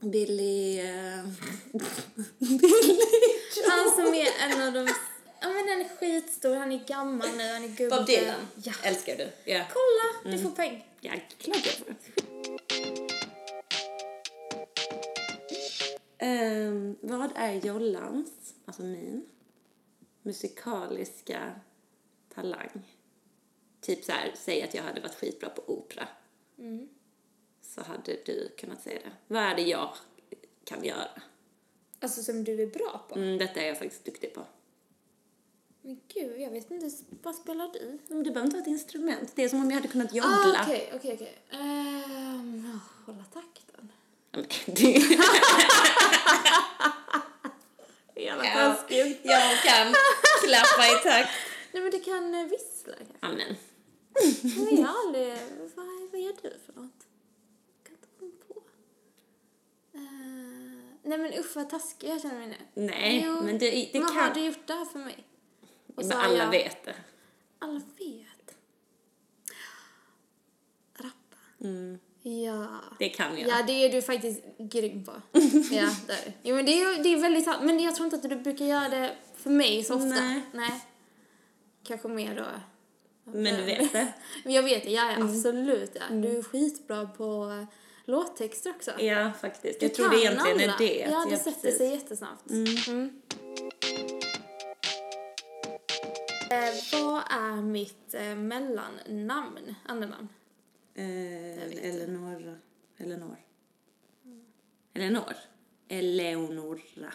Billy... 0.00 0.78
Eh... 0.78 0.86
Han 3.68 3.90
som 3.96 4.14
är 4.14 4.28
en 4.50 4.66
av 4.66 4.72
de... 4.72 4.94
Ja 5.40 5.48
men 5.48 5.68
han 5.68 5.80
är 5.80 5.96
skitstor, 6.00 6.54
han 6.56 6.72
är 6.72 6.84
gammal 6.86 7.28
nu, 7.36 7.52
han 7.52 7.64
är 7.64 7.68
gubbe. 7.68 7.96
Bob 7.96 8.06
Dylan. 8.06 8.34
Ja. 8.62 8.72
Älskar 8.82 9.16
du? 9.16 9.52
Ja. 9.52 9.64
Kolla, 9.72 10.36
du 10.36 10.42
får 10.42 10.50
poäng. 10.50 10.86
Ja, 11.00 11.12
klart 11.38 11.56
jag 11.66 11.74
får. 11.74 11.94
Ehm, 16.24 16.96
vad 17.00 17.32
är 17.34 17.52
Jollans, 17.52 18.54
alltså 18.64 18.82
min, 18.82 19.26
musikaliska 20.22 21.54
talang? 22.34 22.96
Typ 23.80 24.04
så 24.04 24.12
här, 24.12 24.32
säg 24.36 24.62
att 24.62 24.74
jag 24.74 24.82
hade 24.82 25.00
varit 25.00 25.14
skitbra 25.14 25.48
på 25.48 25.62
opera. 25.66 26.08
Så 27.62 27.82
hade 27.82 28.16
du 28.24 28.48
kunnat 28.58 28.82
säga 28.82 29.00
det. 29.04 29.12
Vad 29.34 29.42
är 29.42 29.54
det 29.54 29.62
jag 29.62 29.94
kan 30.64 30.84
göra? 30.84 31.22
Alltså 32.00 32.22
som 32.22 32.44
du 32.44 32.62
är 32.62 32.66
bra 32.66 33.04
på. 33.08 33.14
Mm, 33.14 33.38
detta 33.38 33.60
är 33.60 33.66
jag 33.66 33.78
faktiskt 33.78 34.04
duktig 34.04 34.34
på. 34.34 34.46
Men 35.82 36.00
gud, 36.08 36.40
jag 36.40 36.50
vet 36.50 36.70
inte, 36.70 36.90
vad 37.22 37.34
spelar 37.34 37.70
du? 37.72 37.98
Men 38.08 38.22
du 38.22 38.30
behöver 38.30 38.46
inte 38.46 38.56
ha 38.56 38.62
ett 38.62 38.68
instrument. 38.68 39.32
Det 39.34 39.44
är 39.44 39.48
som 39.48 39.60
om 39.60 39.70
jag 39.70 39.76
hade 39.76 39.88
kunnat 39.88 40.14
joddla. 40.14 40.58
Ah, 40.58 40.62
okej, 40.62 40.92
okej, 40.94 41.14
okej. 41.14 41.38
Ehm, 41.50 42.80
hålla 43.06 43.24
takten. 43.24 43.92
Men. 44.30 44.46
Jävla 48.16 48.44
Ja. 48.44 48.52
taskigt. 48.54 49.20
Jag 49.22 49.62
kan 49.62 49.94
klappa 50.44 50.86
i 50.86 51.02
takt. 51.02 51.30
Nej 51.72 51.82
men 51.82 51.90
du 51.92 52.00
kan 52.00 52.34
eh, 52.34 52.46
vissla 52.46 52.92
kanske? 52.96 53.26
Amen. 53.26 53.56
Men 54.56 54.76
jag 54.76 54.86
har 54.86 54.98
aldrig... 55.06 55.28
Vad, 55.74 55.86
vad 56.12 56.20
gör 56.20 56.32
du 56.42 56.58
för 56.66 56.72
något? 56.80 57.06
Jag 57.76 57.86
kan 57.86 57.94
inte 57.96 58.08
komma 58.18 58.30
på. 58.48 58.62
Eh, 59.94 60.02
nej 61.02 61.18
men 61.18 61.32
usch 61.38 61.56
vad 61.56 61.70
taskig 61.70 62.08
jag 62.10 62.22
känner 62.22 62.38
mig 62.38 62.48
nu. 62.48 62.86
Nej, 62.86 63.22
Jo, 63.26 63.40
men 63.42 63.58
det, 63.58 63.70
det 63.70 63.98
men 64.00 64.08
kan... 64.08 64.16
har 64.16 64.30
du 64.34 64.40
gjort 64.44 64.66
det 64.66 64.72
här 64.74 64.84
för 64.84 64.98
mig? 64.98 65.24
Och 65.96 66.04
men 66.04 66.12
alla 66.18 66.38
jag- 66.38 66.50
vet 66.50 66.84
det. 66.84 66.94
Alla 67.58 67.80
vet. 67.98 68.56
Rappa. 70.94 71.36
Mm, 71.60 71.98
Ja. 72.22 72.66
det 72.98 73.08
kan 73.08 73.38
jag. 73.38 73.48
Ja, 73.48 73.62
det 73.66 73.72
är 73.72 73.88
du 73.92 74.02
faktiskt 74.02 74.40
grym 74.58 75.04
på. 75.04 75.12
ja, 75.72 75.88
det 76.06 76.12
är 76.12 76.24
du. 76.26 76.32
Jo, 76.42 76.56
men 76.56 76.66
det 76.66 76.72
är, 76.82 77.02
det 77.02 77.08
är 77.14 77.16
väldigt 77.20 77.44
sant. 77.44 77.62
Men 77.64 77.80
jag 77.80 77.94
tror 77.94 78.04
inte 78.04 78.16
att 78.16 78.22
du 78.22 78.36
brukar 78.36 78.64
göra 78.64 78.88
det 78.88 79.12
för 79.36 79.50
mig 79.50 79.84
så 79.84 79.94
ofta. 79.94 80.06
Nej. 80.08 80.42
Nej. 80.52 80.80
Kanske 81.86 82.08
mer 82.08 82.36
då. 82.36 82.44
Men 83.32 83.56
du 83.56 83.62
vet 83.62 83.92
det. 83.92 84.12
Jag 84.44 84.62
vet 84.62 84.82
det, 84.84 84.90
ja, 84.90 85.02
ja 85.06 85.12
Mm. 85.16 85.28
absolut. 85.28 85.90
Ja. 85.94 86.14
Du 86.16 86.38
är 86.38 86.42
skitbra 86.42 87.06
på 87.06 87.44
uh, 87.44 87.64
låttexter 88.04 88.70
också. 88.70 88.90
Ja, 89.00 89.30
faktiskt. 89.40 89.80
Du 89.80 89.86
Jag 89.86 89.94
tror 89.94 90.08
det 90.08 90.16
egentligen 90.20 90.56
alla. 90.70 90.74
är 90.74 90.78
det. 90.78 90.98
Ja, 91.10 91.24
det 91.24 91.30
jag 91.30 91.38
sätter 91.40 91.60
precis- 91.60 91.78
sig 91.78 91.90
jättesnabbt. 91.90 92.50
Mm. 92.50 93.20
Eh, 96.50 96.74
vad 97.02 97.22
är 97.30 97.62
mitt 97.62 98.14
eh, 98.14 98.34
mellannamn? 98.34 99.74
Andranamn? 99.86 100.28
Eh, 100.94 101.62
Eleonora. 101.62 102.58
Eleonor. 102.98 103.36
Eleonor. 104.94 105.34
Eleonora. 105.88 107.12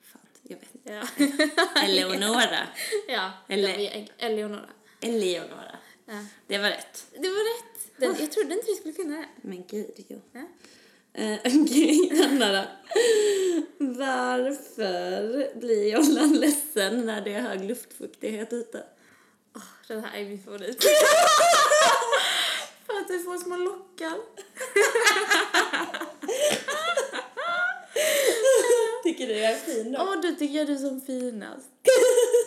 Fan, 0.00 0.20
jag 0.42 0.56
vet 0.56 0.74
inte. 0.74 0.92
Ja. 0.92 1.08
Eleonora. 1.84 2.68
ja, 3.08 3.32
jag, 3.48 4.10
Eleonora. 4.18 4.68
Eleonora. 5.00 5.78
Ja. 6.06 6.24
Det 6.46 6.58
var 6.58 6.68
rätt. 6.68 7.06
Det 7.12 7.28
var 7.28 7.54
rätt. 7.54 7.92
Den, 7.96 8.16
jag 8.20 8.32
trodde 8.32 8.54
inte 8.54 8.66
du 8.66 8.74
skulle 8.74 8.94
kunna 8.94 9.16
det. 9.16 9.28
Men 9.42 9.64
gud, 9.66 10.04
jo. 10.08 10.20
Ja. 10.32 10.46
Eh, 11.12 11.38
Okej, 11.62 12.22
Anna 12.24 12.52
då. 12.52 12.64
Varför 13.78 15.58
blir 15.60 15.92
Jollan 15.92 16.32
ledsen 16.32 17.06
när 17.06 17.20
det 17.20 17.34
är 17.34 17.40
hög 17.40 17.64
luftfuktighet 17.64 18.52
ute? 18.52 18.84
Åh, 19.56 19.62
den 19.88 20.04
här 20.04 20.18
är 20.18 20.24
min 20.24 20.42
favorit. 20.42 20.84
Att 23.00 23.08
du 23.08 23.18
får 23.18 23.38
små 23.38 23.56
lockar. 23.56 24.18
Tycker 29.02 29.26
du 29.26 29.34
jag 29.34 29.52
är 29.52 29.56
fin 29.56 29.92
då? 29.92 29.98
Åh, 30.02 30.20
då 30.20 30.30
tycker 30.38 30.58
jag 30.58 30.66
du 30.66 30.72
är 30.72 30.76
som 30.76 31.00
finast. 31.00 31.68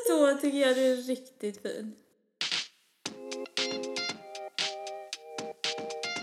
Så 0.07 0.37
tycker 0.41 0.57
jag 0.57 0.75
du 0.75 0.81
är 0.81 0.95
riktigt 0.95 1.61
fin. 1.61 1.95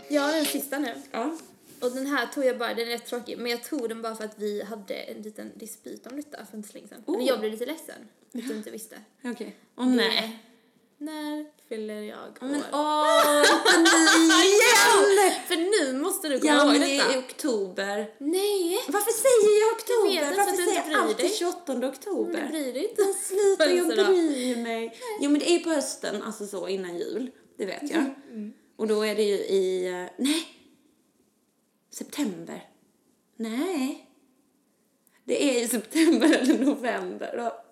Jag 0.09 0.23
har 0.23 0.33
den 0.33 0.45
sista 0.45 0.79
nu. 0.79 0.95
Ja. 1.11 1.37
Och 1.81 1.91
den 1.91 2.07
här 2.07 2.27
tog 2.27 2.45
jag 2.45 2.59
bara, 2.59 2.75
den 2.75 2.89
är 2.89 2.93
rätt 2.93 3.07
tråkig, 3.07 3.39
men 3.39 3.51
jag 3.51 3.65
tog 3.65 3.89
den 3.89 4.03
bara 4.03 4.17
för 4.17 4.25
att 4.25 4.39
vi 4.39 4.63
hade 4.63 4.95
en 4.95 5.23
liten 5.23 5.53
dispyt 5.55 6.07
om 6.07 6.17
detta 6.17 6.47
för 6.47 6.57
inte 6.57 6.69
så 6.69 6.75
länge 6.75 6.89
sedan. 6.89 7.03
Oh. 7.07 7.15
Eller 7.15 7.29
jag 7.29 7.41
blev 7.41 7.53
lite 7.53 7.67
ledsen, 7.67 8.09
att 8.35 8.49
du 8.49 8.57
inte 8.57 8.71
visste. 8.71 8.97
Okej. 9.25 9.57
Åh 9.77 9.87
nej. 9.87 10.39
När 10.99 11.47
fyller 11.75 12.03
jag 12.03 12.33
år? 12.35 12.47
Men 12.53 12.63
åh, 12.73 13.41
inte 13.41 13.79
nu 13.89 14.45
igen! 14.51 15.33
För 15.49 15.57
nu 15.57 15.99
måste 15.99 16.29
du 16.29 16.41
komma 16.41 16.53
ihåg 16.55 16.67
men 16.67 16.81
det 16.81 16.87
detta. 16.97 17.13
är 17.13 17.17
i 17.17 17.19
oktober. 17.19 18.15
Nej! 18.19 18.79
Varför 18.89 19.11
säger 19.13 19.61
jag 19.61 19.69
Jag 19.69 19.77
oktober? 19.77 20.29
vet 20.31 20.39
Varför 20.39 20.57
säger 20.63 20.91
jag 20.91 21.01
alltid 21.01 21.17
dig. 21.27 21.37
28 21.39 21.73
Men 21.73 21.81
du 21.81 21.87
oktober? 21.87 22.49
bryr 22.51 22.73
dig 22.73 22.89
inte. 22.91 23.03
Sluta, 23.25 23.71
jag 23.73 23.87
bryr 24.07 24.57
mig. 24.57 24.99
Jo, 25.21 25.31
men 25.31 25.41
det 25.41 25.51
är 25.51 25.59
på 25.59 25.71
hösten, 25.71 26.23
alltså 26.23 26.47
så 26.47 26.69
innan 26.69 26.99
jul. 26.99 27.31
Det 27.59 27.67
vet 27.67 27.91
jag. 27.91 28.05
Och 28.77 28.87
då 28.87 29.03
är 29.07 29.15
det 29.15 29.23
ju 29.23 29.35
i... 29.35 29.87
eh, 29.87 30.07
Nej, 30.25 30.47
September. 31.91 32.69
Nej. 33.37 34.11
Det 35.25 35.45
är 35.59 35.63
i 35.65 35.69
september 35.69 36.33
eller 36.33 36.59
november. 36.59 37.39
Och, 37.47 37.64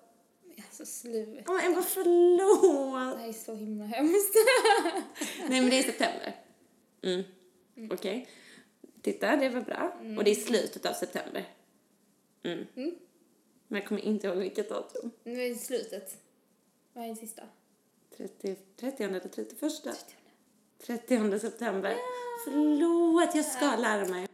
Alltså 0.83 1.07
sluta. 1.07 1.51
Åh, 1.51 1.65
Emma, 1.65 1.81
förlåt. 1.81 3.17
Det 3.17 3.21
här 3.21 3.29
är 3.29 3.33
så 3.33 3.55
himla 3.55 3.85
hemskt. 3.85 4.35
Nej, 5.49 5.61
men 5.61 5.69
det 5.69 5.79
är 5.79 5.83
september. 5.83 6.35
Mm. 7.01 7.23
Okej. 7.91 8.27
Titta, 9.01 9.35
det 9.35 9.49
var 9.49 9.61
bra. 9.61 9.97
Och 10.17 10.23
det 10.23 10.31
är 10.31 10.35
slutet 10.35 10.85
av 10.85 10.93
september. 10.93 11.53
Mm. 12.43 12.65
Mm. 12.75 12.95
Men 13.67 13.79
jag 13.79 13.87
kommer 13.87 14.01
inte 14.01 14.27
ihåg 14.27 14.37
vilket 14.37 14.69
datum. 14.69 15.11
Nu 15.23 15.41
är 15.41 15.49
det 15.49 15.55
slutet. 15.55 16.17
Vad 16.93 17.05
är 17.05 17.09
det 17.09 17.15
sista? 17.15 17.43
30, 18.17 18.55
30 18.75 19.03
eller 19.03 19.19
31? 19.19 20.15
30 20.85 21.39
september. 21.39 21.95
Förlåt, 22.45 23.35
jag 23.35 23.45
ska 23.45 23.75
lära 23.75 24.07
mig. 24.07 24.27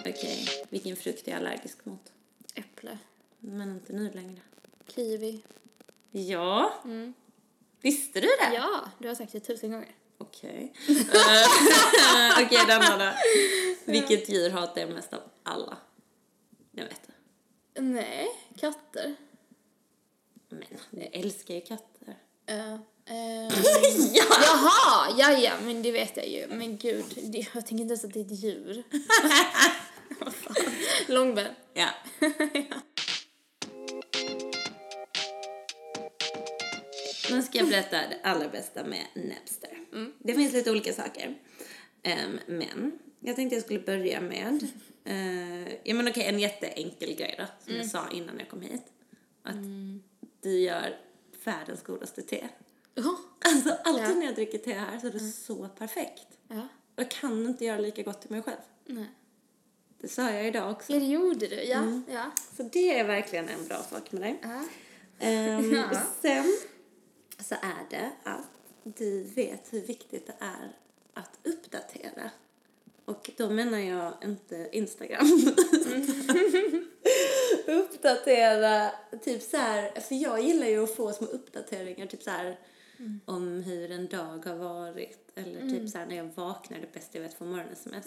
Okej, 0.00 0.46
vilken 0.68 0.96
frukt 0.96 1.28
är 1.28 1.32
jag 1.32 1.38
allergisk 1.38 1.84
mot? 1.84 2.12
Äpple. 2.76 2.98
Men 3.40 3.70
inte 3.70 3.92
nu 3.92 4.10
längre. 4.10 4.40
Kiwi. 4.94 5.42
Ja, 6.10 6.82
visste 7.80 8.20
du 8.20 8.26
det? 8.26 8.54
Ja, 8.54 8.90
du 8.98 9.08
har 9.08 9.14
sagt 9.14 9.32
det 9.32 9.40
tusen 9.40 9.70
gånger. 9.70 9.94
Okej. 10.18 10.72
Eh, 10.88 12.44
Okej, 12.44 12.64
denna 12.66 12.96
då. 12.98 13.12
Vilket 13.84 14.28
djur 14.28 14.50
hatar 14.50 14.80
jag 14.80 14.90
mest 14.90 15.12
av 15.12 15.20
alla? 15.42 15.76
Jag 16.70 16.84
vet 16.84 17.00
det. 17.06 17.80
Nej, 17.80 18.28
katter. 18.56 19.14
Men 20.48 20.64
jag 20.90 21.08
älskar 21.12 21.54
ju 21.54 21.60
katter. 21.60 22.16
Uh, 22.50 22.74
uh, 22.74 23.48
ja! 24.12 24.24
jaha, 24.30 25.14
ja, 25.18 25.38
ja, 25.38 25.52
men 25.62 25.82
det 25.82 25.92
vet 25.92 26.16
jag 26.16 26.28
ju. 26.28 26.46
Men 26.48 26.76
gud, 26.76 27.04
det, 27.22 27.38
jag 27.54 27.66
tänker 27.66 27.82
inte 27.82 27.92
ens 27.92 28.04
att 28.04 28.12
det 28.12 28.20
är 28.20 28.24
ett 28.24 28.42
djur. 28.42 28.84
Långben. 31.08 31.54
Ja. 31.74 31.88
Nu 37.30 37.42
ska 37.42 37.58
jag 37.58 37.68
berätta 37.68 37.96
det 37.96 38.20
allra 38.22 38.48
bästa 38.48 38.84
med 38.84 39.06
Napster. 39.14 39.70
Det 40.18 40.34
finns 40.34 40.52
lite 40.52 40.70
olika 40.70 40.92
saker. 40.92 41.38
Ehm, 42.02 42.38
men 42.46 42.98
jag 43.20 43.36
tänkte 43.36 43.56
jag 43.56 43.64
skulle 43.64 43.80
börja 43.80 44.20
med, 44.20 44.62
uh, 45.08 45.68
ja 45.84 45.94
men 45.94 46.08
okej 46.08 46.24
en 46.24 46.38
jätteenkel 46.40 47.14
grej 47.16 47.34
då, 47.38 47.44
som 47.64 47.76
jag 47.76 47.86
sa 47.86 48.10
innan 48.12 48.38
jag 48.38 48.48
kom 48.48 48.60
hit. 48.62 48.82
Att 49.42 49.56
du 50.42 50.58
gör 50.58 50.96
världens 51.44 51.82
godaste 51.82 52.22
te. 52.22 52.48
Ja. 52.94 53.16
Alltså 53.44 53.70
alltid 53.84 54.04
Ja. 54.04 54.14
när 54.14 54.26
jag 54.26 54.34
dricker 54.34 54.58
te 54.58 54.72
här 54.72 54.98
så 54.98 55.06
är 55.06 55.10
det 55.10 55.20
så 55.20 55.68
perfekt. 55.68 56.26
Ja. 56.48 56.68
Jag 56.96 57.10
kan 57.10 57.46
inte 57.46 57.64
göra 57.64 57.78
lika 57.78 58.02
gott 58.02 58.20
till 58.20 58.30
mig 58.30 58.42
själv. 58.42 58.60
Nej. 58.86 59.10
Det 60.06 60.12
sa 60.12 60.30
jag 60.30 60.46
idag 60.46 60.70
också. 60.70 60.92
Ja, 60.92 60.98
det 60.98 61.06
gjorde 61.06 61.46
du. 61.46 61.62
Ja. 61.62 62.02
Ja. 62.08 62.30
Så 62.56 62.62
det 62.62 62.98
är 62.98 63.04
verkligen 63.04 63.48
en 63.48 63.66
bra 63.66 63.82
sak 63.82 64.12
med 64.12 64.22
dig. 64.22 64.38
ja. 64.42 64.64
Ehm, 65.18 65.74
Ja. 65.92 66.00
Sen 66.22 66.58
så 67.38 67.54
är 67.54 67.90
det 67.90 68.10
att 68.22 68.50
du 68.82 69.22
vet 69.22 69.72
hur 69.72 69.80
viktigt 69.80 70.26
det 70.26 70.34
är 70.38 70.72
att 71.14 71.38
uppdatera. 71.42 72.30
Och 73.04 73.30
då 73.36 73.50
menar 73.50 73.78
jag 73.78 74.14
inte 74.24 74.68
Instagram. 74.72 75.26
uppdatera, 77.66 78.90
typ 79.24 79.42
så 79.42 79.56
här, 79.56 80.00
för 80.00 80.14
jag 80.14 80.42
gillar 80.42 80.66
ju 80.66 80.84
att 80.84 80.96
få 80.96 81.12
små 81.12 81.26
uppdateringar, 81.26 82.06
typ 82.06 82.22
så 82.22 82.30
här 82.30 82.58
om 83.24 83.62
hur 83.62 83.90
en 83.90 84.06
dag 84.06 84.46
har 84.46 84.56
varit. 84.56 85.25
Eller 85.38 85.70
typ 85.70 85.88
så 85.90 85.98
här 85.98 86.06
när 86.06 86.16
jag 86.16 86.30
vaknar, 86.34 86.78
det 86.80 86.92
bästa 86.92 87.18
jag 87.18 87.22
vet 87.22 87.34
från 87.34 87.50
morgon-sms. 87.50 88.06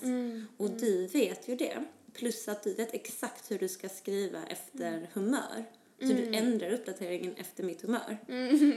Och 0.57 0.69
du 0.69 1.07
vet 1.07 1.47
ju 1.47 1.55
det. 1.55 1.83
Plus 2.13 2.47
att 2.47 2.63
du 2.63 2.73
vet 2.73 2.93
exakt 2.93 3.51
hur 3.51 3.59
du 3.59 3.67
ska 3.67 3.89
skriva 3.89 4.39
efter 4.47 5.07
humör. 5.13 5.65
Så 6.01 6.07
du 6.07 6.33
ändrar 6.33 6.71
uppdateringen 6.71 7.35
efter 7.37 7.63
mitt 7.63 7.81
humör. 7.81 8.17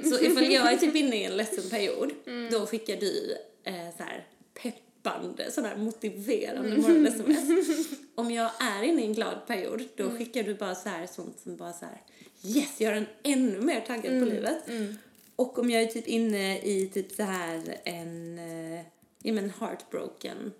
Så 0.08 0.20
ifall 0.24 0.52
jag 0.52 0.72
är 0.72 0.76
typ 0.76 0.96
inne 1.02 1.16
i 1.16 1.24
en 1.24 1.36
ledsen 1.36 1.70
period, 1.70 2.12
då 2.50 2.66
skickar 2.66 2.96
du 2.96 3.36
eh, 3.64 3.96
så 3.96 4.02
här 4.02 4.26
peppande, 4.62 5.50
sån 5.50 5.64
här 5.64 5.76
motiverande 5.76 6.76
morgon-sms. 6.76 7.88
Om 8.14 8.30
jag 8.30 8.50
är 8.60 8.82
inne 8.82 9.02
i 9.02 9.06
en 9.06 9.14
glad 9.14 9.46
period, 9.46 9.82
då 9.96 10.10
skickar 10.10 10.42
du 10.42 10.54
bara 10.54 10.74
så 10.74 10.88
här 10.88 11.06
sånt 11.06 11.40
som 11.40 11.56
bara 11.56 11.72
så 11.72 11.84
här 11.84 12.00
yes, 12.44 12.80
gör 12.80 12.92
en 12.92 13.06
ännu 13.22 13.60
mer 13.60 13.80
taggad 13.80 14.20
på 14.20 14.24
livet. 14.26 14.68
Och 15.36 15.58
om 15.58 15.70
jag 15.70 15.82
är 15.82 15.86
typ 15.86 16.08
inne 16.08 16.58
i 16.58 16.90
typ 16.94 17.12
så 17.12 17.22
här 17.22 17.80
en, 17.84 18.38
eh, 18.38 18.84
ja 19.22 19.32
men 19.32 19.52
heartbroken 19.60 20.52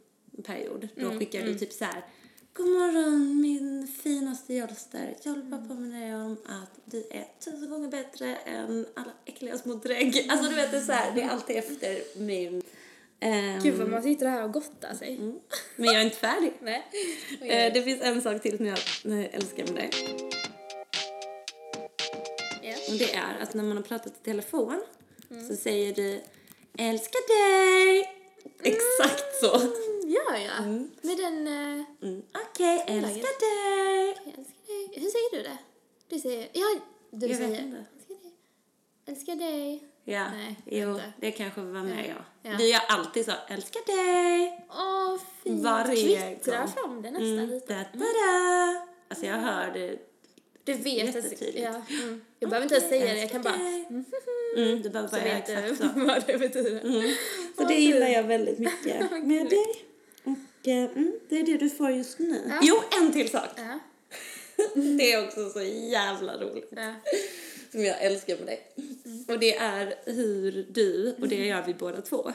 period, 0.45 0.89
då 0.95 1.11
skickar 1.11 1.43
du 1.43 1.59
typ 1.59 1.73
så 1.73 1.85
här 1.85 2.05
God 2.55 2.67
morgon 2.69 3.41
min 3.41 3.89
finaste 4.03 4.55
Jolster. 4.55 5.17
Jag 5.23 5.35
vill 5.35 5.45
bara 5.45 5.61
påminna 5.61 6.01
dig 6.01 6.15
om 6.15 6.37
att 6.47 6.81
du 6.85 6.99
är 7.11 7.27
tusen 7.45 7.71
gånger 7.71 7.89
bättre 7.89 8.37
än 8.37 8.87
alla 8.95 9.13
äckliga 9.25 9.59
små 9.59 9.75
drägg. 9.75 10.27
Alltså 10.29 10.51
du 10.51 10.57
vet 10.57 10.71
det 10.71 10.77
är 10.77 10.81
så 10.81 10.93
här, 10.93 11.15
det 11.15 11.23
är 11.23 11.29
alltid 11.29 11.57
efter 11.57 12.19
min... 12.19 12.63
ehm, 13.21 13.63
Gud 13.63 13.75
vad 13.75 13.89
man 13.89 14.03
sitter 14.03 14.27
här 14.27 14.45
och 14.45 14.53
gottar 14.53 14.95
sig. 14.95 15.17
mm. 15.17 15.39
Men 15.77 15.87
jag 15.87 15.97
är 16.01 16.05
inte 16.05 16.17
färdig. 16.17 16.53
Nej. 16.61 16.83
Eh, 17.41 17.73
det 17.73 17.83
finns 17.83 18.03
en 18.03 18.23
sak 18.23 18.43
till 18.43 18.57
som 18.57 18.67
jag 18.67 18.79
eh, 19.05 19.35
älskar 19.35 19.65
med 19.65 19.75
dig. 19.75 19.91
Ja. 22.99 23.07
Och 23.07 23.11
det 23.11 23.15
är 23.15 23.43
att 23.43 23.55
när 23.55 23.65
man 23.65 23.77
har 23.77 23.85
pratat 23.85 24.13
i 24.13 24.25
telefon 24.25 24.83
så 25.49 25.57
säger 25.57 25.95
du 25.95 26.21
älskar 26.79 27.21
dig. 27.29 28.09
Exakt 28.63 29.35
så. 29.41 29.57
Mm, 29.57 30.11
ja, 30.15 30.39
ja. 30.39 30.63
Med 31.03 31.17
den... 31.17 31.47
eh, 31.47 31.85
Mm. 32.03 32.23
Okej, 32.47 32.85
älskar 32.87 33.41
dig. 33.41 34.17
jag 34.25 34.35
älskar 34.39 34.67
dig. 34.67 34.89
Hur 35.03 35.11
säger 35.11 35.37
du 35.37 35.43
det? 35.43 35.59
Du 36.09 36.19
säger... 36.19 36.49
Ja, 36.53 36.67
du 37.11 37.27
Jag 37.27 37.39
vet 37.39 37.49
säger... 37.49 37.63
inte. 37.63 37.85
Älskar 37.95 38.15
dig. 38.15 38.33
Älskar 39.07 39.37
dig. 39.37 39.89
Ja, 40.05 40.31
Nej, 40.31 40.57
jo, 40.67 40.91
inte. 40.91 41.13
det 41.21 41.31
kanske 41.31 41.61
var 41.61 41.83
med 41.83 42.07
jag. 42.09 42.53
Ja. 42.53 42.59
Du 42.59 42.65
gör 42.69 42.81
alltid 42.89 43.25
så, 43.25 43.33
älskar 43.49 43.81
dig. 43.87 44.67
Åh, 44.71 45.17
fint. 45.45 45.65
Varje 45.65 46.35
Kvittrar 46.35 46.59
gång. 46.59 46.69
fram 46.69 47.03
det 47.03 47.11
nästan 47.11 47.39
Mm. 47.39 47.51
lite. 47.51 47.87
Da. 47.95 48.87
Alltså 49.09 49.27
jag 49.27 49.37
hör 49.37 49.71
det. 49.75 49.99
Du 50.65 50.73
vet 50.73 51.09
att... 51.09 51.15
Jättetydligt. 51.25 51.65
Ja. 51.65 51.83
Mm. 51.91 52.21
Jag 52.39 52.51
behöver 52.51 52.65
inte 52.65 52.75
ens 52.75 52.89
säga 52.89 53.15
det, 53.15 53.21
jag 53.21 53.31
kan 53.31 53.43
bara... 53.43 53.57
dig. 53.57 53.89
Mm, 54.57 54.83
du 54.83 54.91
behöver 54.91 55.11
bara 55.11 55.27
göra 55.27 55.39
exakt 55.39 55.79
så. 55.79 55.89
vad 56.07 56.27
det 56.27 56.39
betyder. 56.39 56.81
Mm. 56.81 57.15
Så 57.57 57.65
det 57.65 57.75
gillar 57.75 58.07
jag 58.07 58.23
väldigt 58.23 58.59
mycket 58.59 59.11
med 59.25 59.49
dig. 59.49 59.85
Och 60.25 60.69
eh, 60.69 60.85
mm, 60.85 61.13
det 61.29 61.41
är 61.41 61.43
det 61.43 61.57
du 61.57 61.71
får 61.71 61.91
just 61.91 62.19
nu. 62.19 62.43
Ja. 62.49 62.61
Jo, 62.63 62.83
en 63.01 63.13
till 63.13 63.31
sak. 63.31 63.49
Ja. 63.57 63.79
Det 64.75 65.13
är 65.13 65.27
också 65.27 65.51
så 65.51 65.63
jävla 65.91 66.37
roligt. 66.37 66.73
Ja. 66.77 66.95
Som 67.71 67.85
jag 67.85 68.03
älskar 68.03 68.37
med 68.37 68.47
dig. 68.47 68.67
Och 69.29 69.39
det 69.39 69.57
är 69.57 69.95
hur 70.05 70.67
du, 70.71 71.15
och 71.21 71.29
det 71.29 71.47
gör 71.47 71.63
vi 71.67 71.75
båda 71.75 72.01
två, 72.01 72.33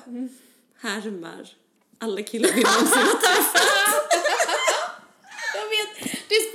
härmar 0.78 1.50
alla 2.00 2.22
killar 2.22 2.50
vi 2.50 2.63
någonsin 2.63 2.98
har 2.98 3.22
träffat. 3.22 4.07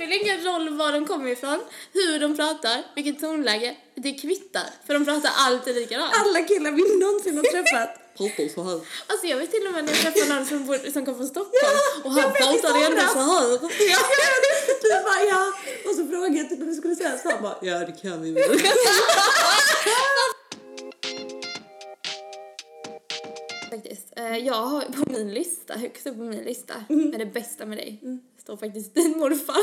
Jag 0.03 0.09
spelar 0.21 0.23
ingen 0.35 0.43
roll 0.53 0.77
var 0.77 0.91
de 0.91 1.05
kommer 1.05 1.29
ifrån, 1.31 1.59
hur 1.93 2.19
de 2.19 2.35
pratar, 2.35 2.83
vilket 2.95 3.19
tonläge. 3.19 3.75
Det 3.95 4.13
kvittar, 4.13 4.63
för 4.87 4.93
de 4.93 5.05
pratar 5.05 5.31
alltid 5.37 5.75
likadant. 5.75 6.13
Alla 6.25 6.41
killar 6.41 6.71
vi 6.71 6.99
någonsin 7.05 7.37
har 7.37 7.43
träffat. 7.43 7.89
Pratar 8.17 8.47
så 8.55 8.63
här. 8.63 8.79
Alltså 9.07 9.27
jag 9.27 9.37
vet 9.37 9.51
till 9.51 9.67
och 9.67 9.73
med 9.73 9.85
när 9.85 9.91
jag 9.91 10.01
träffade 10.01 10.33
någon 10.35 10.45
som, 10.45 10.65
bor, 10.65 10.91
som 10.91 11.05
kom 11.05 11.15
från 11.15 11.27
Stockholm 11.27 11.77
och 12.03 12.11
han 12.11 12.21
jag 12.21 12.35
pratade 12.37 12.85
ändå 12.85 13.01
så 13.13 13.19
här. 13.19 13.51
Ja, 13.91 13.99
du 14.81 14.89
bara 15.03 15.23
ja. 15.29 15.53
Och 15.89 15.95
så 15.95 16.07
frågade 16.07 16.37
jag 16.37 16.49
typ 16.49 16.59
vad 16.59 16.67
vi 16.67 16.75
skulle 16.75 16.95
säga. 16.95 17.17
Så 17.17 17.29
han 17.29 17.41
bara 17.41 17.57
ja 17.61 17.79
det 17.79 18.01
kan 18.01 18.21
vi 18.21 18.31
väl. 18.31 18.59
Faktiskt. 23.69 24.13
Eh, 24.15 24.37
Jag 24.37 24.53
har 24.53 24.81
på 24.81 25.11
min 25.11 25.33
lista, 25.33 25.73
högst 25.73 26.07
upp 26.07 26.15
på 26.17 26.23
min 26.23 26.43
lista, 26.43 26.73
Mm. 26.89 27.09
med 27.09 27.19
det 27.19 27.25
bästa 27.25 27.65
med 27.65 27.77
dig, 27.77 27.99
står 28.43 28.57
faktiskt 28.57 28.93
din 28.95 29.17
morfar. 29.19 29.57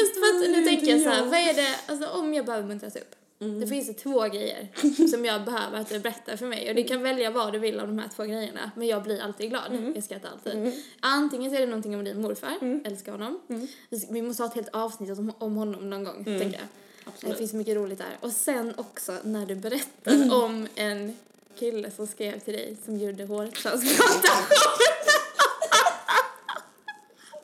Just 0.00 0.14
för 0.14 0.34
att 0.34 0.50
nu 0.56 0.64
tänker 0.64 0.86
jag 0.86 1.00
så 1.00 1.08
här, 1.08 1.24
vad 1.24 1.34
är 1.40 1.54
det, 1.54 1.74
alltså 1.86 2.08
om 2.08 2.34
jag 2.34 2.44
behöver 2.46 2.68
muntras 2.68 2.96
upp. 2.96 3.14
Mm. 3.40 3.60
Det 3.60 3.66
finns 3.66 3.86
det 3.86 3.94
två 3.94 4.20
grejer 4.22 4.68
som 5.10 5.24
jag 5.24 5.44
behöver 5.44 5.78
att 5.80 5.88
du 5.88 5.98
berättar 5.98 6.36
för 6.36 6.46
mig 6.46 6.68
och 6.70 6.74
du 6.76 6.84
kan 6.84 7.02
välja 7.02 7.30
vad 7.30 7.52
du 7.52 7.58
vill 7.58 7.80
av 7.80 7.86
de 7.86 7.98
här 7.98 8.08
två 8.16 8.24
grejerna 8.24 8.70
men 8.76 8.86
jag 8.88 9.02
blir 9.02 9.20
alltid 9.22 9.50
glad, 9.50 9.66
Mm. 9.72 9.92
jag 9.94 10.04
skrattar 10.04 10.28
alltid. 10.28 10.72
Antingen 11.00 11.50
så 11.50 11.56
är 11.56 11.60
det 11.60 11.66
någonting 11.66 11.96
om 11.96 12.04
din 12.04 12.20
morfar, 12.20 12.80
älskar 12.84 13.12
honom. 13.12 13.40
Vi- 13.88 14.06
Vi 14.10 14.22
måste 14.22 14.42
ha 14.42 14.48
ett 14.48 14.54
helt 14.54 14.68
avsnitt 14.72 15.18
om, 15.18 15.32
om 15.38 15.56
honom 15.56 15.90
någon 15.90 16.04
gång, 16.04 16.24
tänker 16.24 16.44
jag. 16.44 16.54
Mm. 16.54 16.66
Absolut. 17.04 17.34
Det 17.34 17.38
finns 17.38 17.52
mycket 17.52 17.76
roligt 17.76 17.98
där. 17.98 18.16
Och 18.20 18.32
sen 18.32 18.74
också 18.76 19.16
när 19.22 19.46
du 19.46 19.54
berättar 19.54 20.34
om 20.44 20.68
en 20.74 21.16
kille 21.58 21.90
som 21.90 22.06
skrev 22.06 22.38
till 22.40 22.52
dig 22.54 22.76
som 22.84 22.98
gjorde 22.98 23.24
hårtransplantation. 23.24 24.46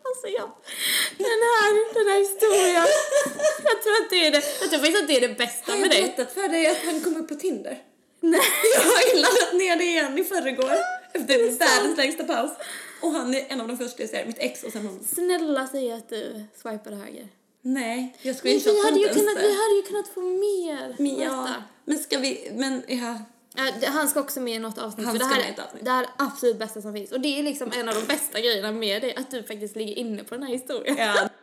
alltså 0.06 0.26
jag, 0.38 0.50
den 1.18 1.26
här, 1.26 1.83
den 1.98 2.08
här 2.12 2.18
historien. 2.18 2.86
Jag 3.70 3.82
tror 3.82 3.96
att 4.02 4.10
det 4.10 4.26
är 4.26 4.30
det, 4.30 4.42
jag 4.60 4.70
tror 4.70 4.78
faktiskt 4.80 5.02
att 5.02 5.08
det 5.08 5.16
är 5.16 5.28
det 5.28 5.34
bästa 5.44 5.72
Har 5.72 5.78
med 5.78 5.86
jag 5.86 5.92
dig. 5.92 6.02
berättat 6.02 6.34
för 6.34 6.48
dig 6.48 6.66
att 6.66 6.78
han 6.84 7.00
kom 7.00 7.16
upp 7.16 7.28
på 7.28 7.34
Tinder? 7.34 7.82
Nej. 8.20 8.40
Jag 8.76 8.82
har 8.92 9.02
ju 9.14 9.20
laddat 9.20 9.52
ner 9.54 9.76
det 9.76 9.84
igen 9.84 10.18
i 10.18 10.24
förrgår. 10.24 10.72
Efter 11.12 11.58
världens 11.58 11.96
längsta 11.96 12.24
paus. 12.24 12.50
Och 13.02 13.10
han 13.12 13.34
är 13.34 13.44
en 13.48 13.60
av 13.60 13.68
de 13.68 13.78
första 13.78 14.02
jag 14.02 14.10
ser, 14.10 14.26
mitt 14.26 14.38
ex 14.38 14.62
och 14.62 14.72
sen 14.72 14.86
hon. 14.86 15.04
Snälla 15.14 15.68
säg 15.72 15.92
att 15.92 16.08
du 16.08 16.44
swipade 16.62 16.96
höger. 16.96 17.28
Nej, 17.62 18.16
jag 18.22 18.36
screenshotade 18.36 18.76
vi 18.76 18.84
hade, 18.84 18.98
ju 18.98 19.06
inte 19.06 19.18
ens 19.18 19.28
kunnat, 19.32 19.42
det. 19.42 19.48
vi 19.48 19.54
hade 19.62 19.74
ju 19.76 19.82
kunnat 19.82 20.08
få 20.08 20.20
mer. 20.20 20.94
Men 20.98 21.20
ja, 21.20 21.48
men 21.84 21.98
ska 21.98 22.18
vi, 22.18 22.50
men 22.54 22.82
ja. 22.88 23.18
Det- 23.80 23.86
han 23.86 24.08
ska 24.08 24.20
också 24.20 24.40
med 24.40 24.54
i 24.54 24.58
något 24.58 24.78
avsnitt. 24.78 25.06
Han 25.06 25.14
för 25.14 25.18
det, 25.18 25.34
här, 25.34 25.36
med 25.50 25.60
avsnitt. 25.60 25.84
det 25.84 25.90
här 25.90 26.02
är 26.02 26.10
absolut 26.18 26.58
bästa 26.58 26.82
som 26.82 26.92
finns. 26.94 27.12
Och 27.12 27.20
det 27.20 27.38
är 27.38 27.42
liksom 27.42 27.72
en 27.76 27.88
av 27.88 27.94
de 27.94 28.04
bästa 28.06 28.40
grejerna 28.40 28.72
med 28.72 29.02
det, 29.02 29.14
att 29.16 29.30
du 29.30 29.42
faktiskt 29.42 29.76
ligger 29.76 29.98
inne 29.98 30.24
på 30.24 30.34
den 30.34 30.42
här 30.42 30.50
historien. 30.52 30.96
ja. 30.98 31.28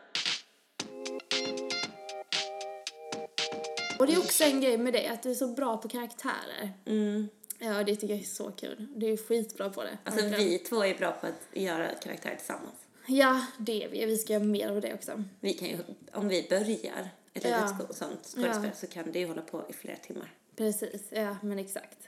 Och 4.01 4.07
det 4.07 4.13
är 4.13 4.19
också 4.19 4.43
en 4.43 4.61
grej 4.61 4.77
med 4.77 4.93
det, 4.93 5.07
att 5.07 5.23
du 5.23 5.31
är 5.31 5.35
så 5.35 5.47
bra 5.47 5.77
på 5.77 5.87
karaktärer. 5.87 6.71
Mm. 6.85 7.27
Ja, 7.59 7.83
det 7.83 7.95
tycker 7.95 8.13
jag 8.13 8.19
är 8.23 8.27
så 8.27 8.51
kul. 8.51 8.87
Du 8.95 9.07
är 9.13 9.17
skitbra 9.17 9.69
på 9.69 9.83
det. 9.83 9.97
Alltså 10.03 10.21
verkligen. 10.25 10.49
vi 10.49 10.59
två 10.59 10.85
är 10.85 10.95
bra 10.97 11.11
på 11.11 11.27
att 11.27 11.41
göra 11.53 11.87
karaktärer 12.03 12.35
tillsammans. 12.35 12.75
Ja, 13.07 13.45
det 13.57 13.83
är 13.83 13.89
vi. 13.89 14.05
Vi 14.05 14.17
ska 14.17 14.33
göra 14.33 14.43
mer 14.43 14.69
av 14.69 14.81
det 14.81 14.93
också. 14.93 15.23
Vi 15.39 15.53
kan 15.53 15.67
ju, 15.67 15.77
om 16.13 16.27
vi 16.27 16.47
börjar 16.49 17.09
ett 17.33 17.43
Ja. 17.43 17.77
litet 17.79 17.95
sånt 17.97 18.19
skådespel 18.25 18.69
så 18.75 18.87
kan 18.87 19.11
det 19.11 19.19
ju 19.19 19.27
hålla 19.27 19.41
på 19.41 19.63
i 19.69 19.73
flera 19.73 19.95
timmar. 19.97 20.33
Precis, 20.55 21.01
ja 21.09 21.37
men 21.41 21.59
exakt. 21.59 22.07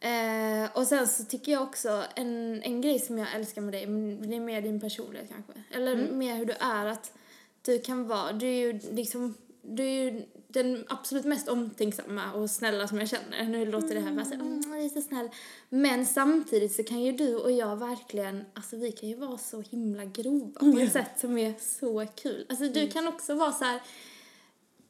Eh, 0.00 0.76
och 0.76 0.86
sen 0.86 1.08
så 1.08 1.24
tycker 1.24 1.52
jag 1.52 1.62
också, 1.62 2.04
en, 2.16 2.62
en 2.62 2.80
grej 2.80 2.98
som 2.98 3.18
jag 3.18 3.34
älskar 3.34 3.62
med 3.62 3.74
dig, 3.74 3.86
men 3.86 4.30
det 4.30 4.36
är 4.36 4.40
mer 4.40 4.60
din 4.62 4.80
personlighet 4.80 5.28
kanske. 5.30 5.52
Eller 5.76 5.92
Mm. 5.92 6.18
mer 6.18 6.36
hur 6.36 6.44
du 6.46 6.52
är, 6.52 6.86
att 6.86 7.12
du 7.62 7.78
kan 7.80 8.08
vara, 8.08 8.32
du 8.32 8.46
är 8.46 8.52
ju 8.72 8.80
liksom, 8.92 9.34
du 9.62 9.82
är 9.82 10.02
ju 10.04 10.22
den 10.54 10.84
absolut 10.88 11.24
mest 11.24 11.48
omtänksamma 11.48 12.32
och 12.32 12.50
snälla 12.50 12.88
som 12.88 12.98
jag 12.98 13.08
känner. 13.08 13.44
Nu 13.44 13.66
låter 13.66 13.94
det 13.94 14.00
här 14.00 14.12
bara 14.12 14.24
så, 14.24 14.34
mm, 14.34 14.72
är 14.72 14.88
så 14.88 15.00
snäll. 15.00 15.28
Men 15.68 16.06
samtidigt 16.06 16.72
så 16.72 16.82
kan 16.84 17.02
ju 17.02 17.12
du 17.12 17.34
och 17.36 17.52
jag 17.52 17.76
verkligen, 17.76 18.44
alltså 18.54 18.76
vi 18.76 18.92
kan 18.92 19.08
ju 19.08 19.16
vara 19.16 19.38
så 19.38 19.60
himla 19.70 20.04
grova 20.04 20.60
på 20.60 20.78
ett 20.78 20.92
sätt 20.92 21.10
som 21.16 21.38
är 21.38 21.54
så 21.60 22.06
kul. 22.14 22.46
Alltså 22.48 22.64
du 22.64 22.88
kan 22.88 23.08
också 23.08 23.34
vara 23.34 23.52
så 23.52 23.64
här 23.64 23.80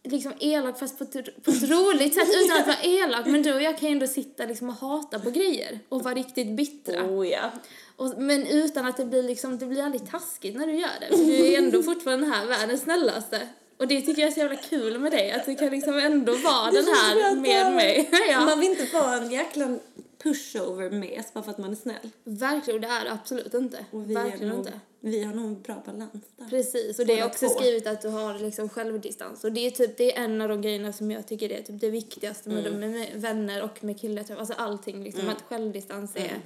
liksom 0.04 0.32
elak 0.40 0.78
fast 0.78 0.98
på 0.98 1.04
ett, 1.04 1.44
på 1.44 1.50
ett 1.50 1.70
roligt 1.70 2.14
sätt 2.14 2.28
utan 2.44 2.60
att 2.60 2.66
vara 2.66 2.82
elak. 2.82 3.26
Men 3.26 3.42
du 3.42 3.54
och 3.54 3.62
jag 3.62 3.78
kan 3.78 3.88
ju 3.88 3.92
ändå 3.92 4.06
sitta 4.06 4.46
liksom 4.46 4.68
och 4.68 4.74
hata 4.74 5.18
på 5.18 5.30
grejer 5.30 5.80
och 5.88 6.02
vara 6.02 6.14
riktigt 6.14 6.56
bittra. 6.56 7.04
Oh 7.04 7.28
ja. 7.28 7.50
Och, 7.96 8.14
men 8.18 8.46
utan 8.46 8.86
att 8.86 8.96
det 8.96 9.04
blir 9.04 9.22
liksom, 9.22 9.58
det 9.58 9.66
blir 9.66 9.82
aldrig 9.82 10.10
taskigt 10.10 10.56
när 10.56 10.66
du 10.66 10.72
gör 10.72 11.00
det. 11.00 11.16
För 11.16 11.24
du 11.24 11.46
är 11.46 11.58
ändå 11.58 11.82
fortfarande 11.82 12.26
här 12.26 12.46
världens 12.46 12.82
snällaste. 12.82 13.48
Och 13.76 13.88
det 13.88 14.00
tycker 14.00 14.22
jag 14.22 14.28
är 14.28 14.32
så 14.34 14.40
jävla 14.40 14.56
kul 14.56 14.98
med 14.98 15.12
dig, 15.12 15.32
att 15.32 15.46
du 15.46 15.54
kan 15.54 15.68
liksom 15.68 15.98
ändå 15.98 16.32
vara 16.32 16.70
den 16.70 16.84
här 16.84 17.34
med 17.36 17.72
mig. 17.72 18.10
ja. 18.30 18.40
Man 18.44 18.60
vill 18.60 18.70
inte 18.70 18.86
vara 18.96 19.14
en 19.16 19.30
jäkla 19.30 19.78
pushover 20.22 20.90
med 20.90 21.24
bara 21.32 21.44
för 21.44 21.50
att 21.50 21.58
man 21.58 21.70
är 21.70 21.76
snäll. 21.76 22.10
Verkligen, 22.24 22.74
och 22.76 22.80
det 22.80 22.86
är 22.94 23.06
absolut 23.12 23.54
inte. 23.54 23.84
Och 23.90 24.10
vi, 24.10 24.14
Verkligen 24.14 24.48
nog, 24.48 24.58
inte. 24.58 24.80
vi 25.00 25.24
har 25.24 25.34
nog 25.34 25.44
en 25.44 25.62
bra 25.62 25.82
balans 25.86 26.10
där. 26.36 26.48
Precis, 26.48 26.98
och 26.98 27.06
det 27.06 27.18
är 27.20 27.26
också 27.26 27.48
två. 27.48 27.54
skrivit 27.54 27.86
att 27.86 28.02
du 28.02 28.08
har 28.08 28.38
liksom 28.38 28.68
självdistans. 28.68 29.44
Och 29.44 29.52
det 29.52 29.66
är 29.66 29.70
typ, 29.70 29.96
det 29.96 30.16
är 30.16 30.24
en 30.24 30.40
av 30.40 30.48
de 30.48 30.62
grejerna 30.62 30.92
som 30.92 31.10
jag 31.10 31.26
tycker 31.28 31.52
är 31.52 31.62
typ 31.62 31.80
det 31.80 31.90
viktigaste 31.90 32.48
med, 32.48 32.66
Mm. 32.66 32.80
med, 32.80 32.90
med 32.90 33.08
vänner 33.14 33.62
och 33.62 33.84
med 33.84 34.00
killar. 34.00 34.22
Typ. 34.22 34.38
Alltså 34.38 34.54
allting 34.54 35.04
liksom, 35.04 35.28
att 35.28 35.42
självdistans 35.42 36.16
är, 36.16 36.20
Mm. 36.28 36.40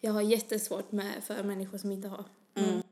jag 0.00 0.12
har 0.12 0.22
jättesvårt 0.22 0.92
med 0.92 1.12
för 1.26 1.42
människor 1.42 1.78
som 1.78 1.92
inte 1.92 2.08
har. 2.08 2.24
Mm. 2.54 2.82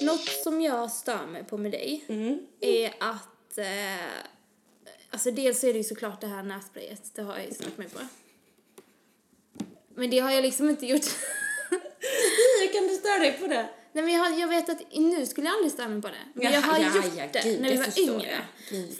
Något 0.00 0.28
som 0.28 0.60
jag 0.60 0.90
stör 0.90 1.26
mig 1.26 1.44
på 1.44 1.56
med 1.58 1.70
dig 1.72 2.04
Mm. 2.08 2.38
är 2.60 2.94
att, 3.00 3.58
eh, 3.58 4.06
alltså 5.10 5.30
dels 5.30 5.64
är 5.64 5.72
det 5.72 5.78
ju 5.78 5.84
såklart 5.84 6.20
det 6.20 6.26
här 6.26 6.42
nässprayet, 6.42 7.10
det 7.14 7.22
har 7.22 7.36
jag 7.36 7.46
ju 7.46 7.54
stört 7.54 7.78
mig 7.78 7.88
på. 7.88 7.98
Men 9.94 10.10
det 10.10 10.18
har 10.18 10.30
jag 10.30 10.42
liksom 10.42 10.70
inte 10.70 10.86
gjort. 10.86 11.04
Hur 12.60 12.72
kan 12.72 12.88
du 12.88 12.94
störa 12.94 13.18
dig 13.18 13.32
på 13.40 13.46
det? 13.46 13.68
Nej 13.92 14.04
men 14.04 14.14
jag, 14.14 14.20
har, 14.20 14.40
jag 14.40 14.48
vet 14.48 14.68
att 14.68 14.82
nu 14.94 15.26
skulle 15.26 15.46
jag 15.46 15.54
aldrig 15.54 15.72
störa 15.72 15.88
mig 15.88 16.02
på 16.02 16.08
det. 16.08 16.14
Men 16.34 16.52
jag 16.52 16.60
har 16.60 16.78
ja, 16.78 16.84
gjort 16.84 17.04
ja, 17.16 17.24
det 17.32 17.42
gud, 17.42 17.60
när 17.60 17.70
vi 17.70 17.76
var 17.76 17.98
yngre. 17.98 18.38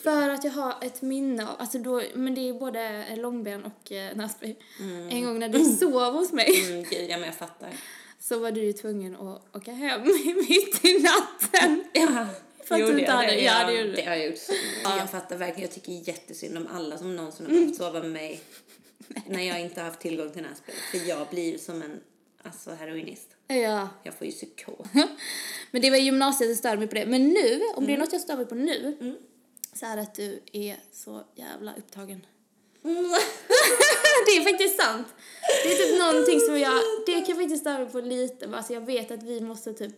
För 0.03 0.29
att 0.29 0.45
jag 0.45 0.53
har 0.53 0.75
ett 0.81 1.03
minne 1.03 1.49
av, 1.49 1.57
alltså 1.59 1.79
då, 1.79 2.03
men 2.15 2.35
det 2.35 2.49
är 2.49 2.53
både 2.53 3.17
långben 3.17 3.65
och 3.65 3.93
eh, 3.93 4.17
nässpray. 4.17 4.55
En 5.11 5.25
gång 5.25 5.39
när 5.39 5.49
du 5.49 5.65
sov 5.65 6.13
hos 6.13 6.33
mig 6.33 6.67
Mm, 6.67 6.85
gud, 6.91 7.11
ja 7.11 7.17
men 7.17 7.27
jag 7.27 7.35
fattar. 7.37 7.71
Så 8.19 8.39
var 8.39 8.53
du 8.53 8.61
ju 8.65 8.73
tvungen 8.73 9.17
att 9.17 9.57
åka 9.57 9.73
hem 9.73 10.03
mitt 10.49 10.85
i 10.85 10.99
natten. 11.03 11.85
Ja, 11.93 12.27
För 12.65 12.75
att 12.75 12.87
du 12.87 12.99
inte 13.01 13.13
hade- 13.13 13.27
det? 13.27 13.41
ja, 13.41 13.67
det 13.67 13.73
gjorde 13.73 13.91
du. 13.91 13.97
det 13.97 14.03
har 14.05 14.15
jag 14.17 14.27
gjort. 14.27 14.39
Jag 14.85 15.11
fattar 15.11 15.37
verkligen, 15.37 15.63
jag 15.63 15.71
tycker 15.75 15.93
jättesynd 15.93 16.57
om 16.59 16.67
alla 16.73 16.99
som 16.99 17.17
någonsin 17.17 17.47
har 17.47 17.53
behövt 17.53 17.77
sova 17.77 18.01
med 18.01 18.11
mig 18.11 18.41
när 19.27 19.43
jag 19.43 19.61
inte 19.61 19.81
har 19.81 19.89
haft 19.89 20.01
tillgång 20.01 20.31
till 20.31 20.43
nässpray. 20.43 20.75
För 20.91 21.09
jag 21.09 21.27
blir 21.29 21.53
ju 21.53 21.59
som 21.59 21.83
en 21.83 22.01
alltså, 22.43 22.71
heroinist. 22.71 23.29
Ja. 23.47 23.89
Jag 24.03 24.15
får 24.15 24.27
ju 24.27 24.33
psykos. 24.33 24.87
Men 25.71 25.83
det 25.83 25.91
var 25.91 25.97
gymnasiet 25.97 26.51
jag 26.51 26.59
störde 26.59 26.77
mig 26.79 26.89
på 26.89 26.95
det. 26.95 27.07
Men 27.07 27.29
nu, 27.29 27.61
om 27.75 27.85
Mm. 27.85 27.87
det 27.87 27.93
är 27.93 27.99
något 27.99 28.13
jag 28.13 28.23
stör 28.23 28.37
mig 28.37 28.47
på 28.47 28.55
nu, 28.55 28.97
så 29.75 29.87
är 29.87 29.97
det 29.97 30.03
att 30.03 30.15
du 30.15 30.41
är 30.53 30.77
så 30.93 31.25
jävla 31.35 31.75
upptagen. 31.75 32.27
det 34.27 34.33
är 34.37 34.51
faktiskt 34.51 34.81
sant. 34.83 35.07
Det 35.65 35.73
är 35.73 35.77
typ 35.77 35.99
någonting 36.01 36.41
som 36.41 36.59
jag, 36.59 36.81
det 37.07 37.13
kan 37.13 37.25
jag 37.29 37.37
faktiskt 37.37 37.61
störa 37.61 37.79
mig 37.79 37.89
på 37.93 38.01
lite. 38.01 38.49
Alltså 38.57 38.73
jag 38.73 38.81
vet 38.81 39.11
att 39.11 39.23
vi 39.23 39.41
måste 39.41 39.73
typ 39.73 39.95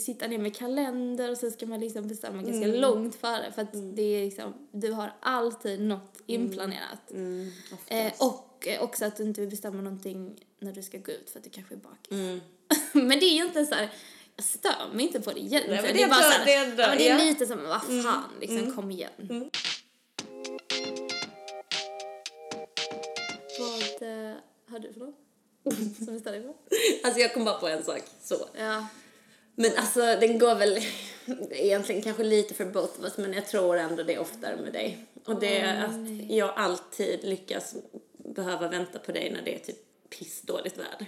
sitta 0.00 0.26
ner 0.26 0.38
med 0.38 0.56
kalender 0.56 1.30
och 1.30 1.38
så 1.38 1.50
ska 1.50 1.66
man 1.66 1.80
liksom 1.80 2.08
bestämma 2.08 2.42
ganska 2.42 2.68
Mm. 2.68 2.80
långt 2.80 3.14
före. 3.14 3.52
För 3.54 3.62
att 3.62 3.96
det 3.96 4.02
är 4.02 4.24
liksom, 4.24 4.54
du 4.72 4.92
har 4.92 5.12
alltid 5.20 5.80
något 5.80 6.18
inplanerat. 6.26 7.10
Mm. 7.10 7.52
Eh, 7.86 8.12
och 8.18 8.66
eh, 8.68 8.82
också 8.82 9.04
att 9.04 9.16
du 9.16 9.22
inte 9.22 9.40
vill 9.40 9.50
bestämma 9.50 9.82
någonting 9.82 10.44
när 10.58 10.72
du 10.72 10.82
ska 10.82 10.98
gå 10.98 11.12
ut 11.12 11.30
för 11.30 11.38
att 11.38 11.44
du 11.44 11.50
kanske 11.50 11.74
är 11.74 11.78
bakis. 11.78 12.10
Mm. 12.10 12.40
men 13.08 13.18
det 13.20 13.24
är 13.26 13.34
ju 13.34 13.44
inte 13.44 13.66
så 13.66 13.74
här, 13.74 13.90
jag 14.36 14.44
stör 14.44 14.94
mig 14.94 15.06
inte 15.06 15.20
på 15.20 15.32
det 15.32 15.40
egentligen. 15.40 15.82
men 15.84 15.94
det, 15.94 16.02
är 16.02 16.04
det 16.04 16.10
bara 16.10 16.20
är 16.20 16.22
så 16.22 16.38
här, 16.38 16.44
det 16.44 16.54
är 16.54 16.76
bra, 16.76 16.84
ja, 16.84 16.88
men 16.88 16.98
det 16.98 17.08
är 17.08 17.18
ja. 17.18 17.24
lite 17.24 17.46
som, 17.46 17.62
vad 17.62 18.02
fan, 18.02 18.24
liksom 18.40 18.72
kom 18.72 18.90
igen. 18.90 19.50
Som 26.04 26.20
stör 26.20 26.32
dig 26.32 26.42
på? 26.42 26.54
Alltså 27.04 27.20
jag 27.20 27.34
kom 27.34 27.44
bara 27.44 27.58
på 27.58 27.68
en 27.68 27.84
sak. 27.84 28.02
Så. 28.22 28.48
Ja. 28.58 28.86
Men 29.54 29.70
alltså 29.76 30.00
den 30.00 30.38
går 30.38 30.54
väl 30.54 30.78
egentligen 31.50 32.02
kanske 32.02 32.22
lite 32.22 32.54
för 32.54 32.64
both 32.64 32.98
of 32.98 33.04
us 33.04 33.16
men 33.16 33.32
jag 33.32 33.46
tror 33.46 33.76
ändå 33.76 34.02
det 34.02 34.14
är 34.14 34.18
oftare 34.18 34.56
med 34.56 34.72
dig. 34.72 35.06
Och 35.24 35.40
det 35.40 35.58
är 35.58 35.84
att 35.84 36.30
jag 36.30 36.52
alltid 36.56 37.24
lyckas 37.24 37.74
behöva 38.34 38.68
vänta 38.68 38.98
på 38.98 39.12
dig 39.12 39.30
när 39.32 39.42
det 39.42 39.54
är 39.54 39.58
typ 39.58 39.76
pissdåligt 40.10 40.78
väder. 40.78 41.06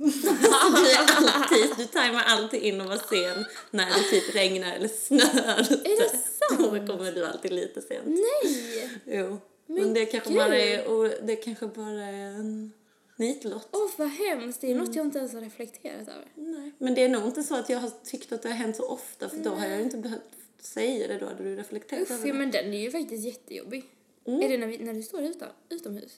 Alltså, 0.00 0.82
du, 0.82 0.90
är 0.90 0.98
alltid, 0.98 1.76
du 1.76 1.84
tajmar 1.84 2.22
alltid 2.26 2.62
in 2.62 2.80
och 2.80 2.86
vara 2.86 2.98
sen 2.98 3.44
när 3.70 3.86
det 3.86 4.10
typ 4.10 4.34
regnar 4.34 4.72
eller 4.72 4.88
snöar 4.88 5.58
Är 5.58 6.02
det 6.02 6.08
sant? 6.08 6.86
Då 6.88 6.96
kommer 6.96 7.12
du 7.12 7.26
alltid 7.26 7.52
lite 7.52 7.82
sent. 7.82 8.04
Nej! 8.06 8.90
Jo. 9.06 9.40
Men, 9.66 9.82
Men 9.82 9.94
det 9.94 10.06
kanske 10.06 10.30
gud. 10.30 10.38
bara 10.38 10.56
är, 10.56 10.88
och 10.88 11.10
det 11.22 11.36
kanske 11.36 11.66
bara 11.66 12.02
är 12.04 12.26
en 12.26 12.72
nitlott. 13.16 13.68
Åh, 13.72 13.90
vad 13.96 14.08
hemskt. 14.08 14.60
Det 14.60 14.70
är 14.70 14.74
något 14.74 14.94
jag 14.94 15.06
inte 15.06 15.18
ens 15.18 15.32
har 15.34 15.40
reflekterat 15.40 16.08
över. 16.08 16.26
Nej, 16.34 16.72
men 16.78 16.94
det 16.94 17.04
är 17.04 17.08
nog 17.08 17.24
inte 17.26 17.42
så 17.42 17.54
att 17.56 17.68
jag 17.68 17.78
har 17.78 17.90
tyckt 18.04 18.32
att 18.32 18.42
det 18.42 18.48
har 18.48 18.56
hänt 18.56 18.76
så 18.76 18.88
ofta 18.88 19.28
för 19.28 19.36
då 19.36 19.50
har 19.50 19.66
jag 19.66 19.80
inte 19.80 19.96
behövt 19.96 20.22
säga 20.60 21.08
det, 21.08 21.18
då 21.18 21.26
hade 21.26 21.44
du 21.44 21.56
reflekterat 21.56 22.02
Uff, 22.02 22.10
över 22.10 22.26
ja, 22.26 22.32
det. 22.32 22.38
men 22.38 22.50
den 22.50 22.74
är 22.74 22.78
ju 22.80 22.90
faktiskt 22.90 23.24
jättejobbig. 23.24 23.84
Är 24.24 24.48
det 24.48 24.58
när, 24.58 24.66
vi, 24.66 24.78
när 24.78 24.94
du 24.94 25.02
står 25.02 25.22
utan, 25.22 25.48
utomhus? 25.68 26.12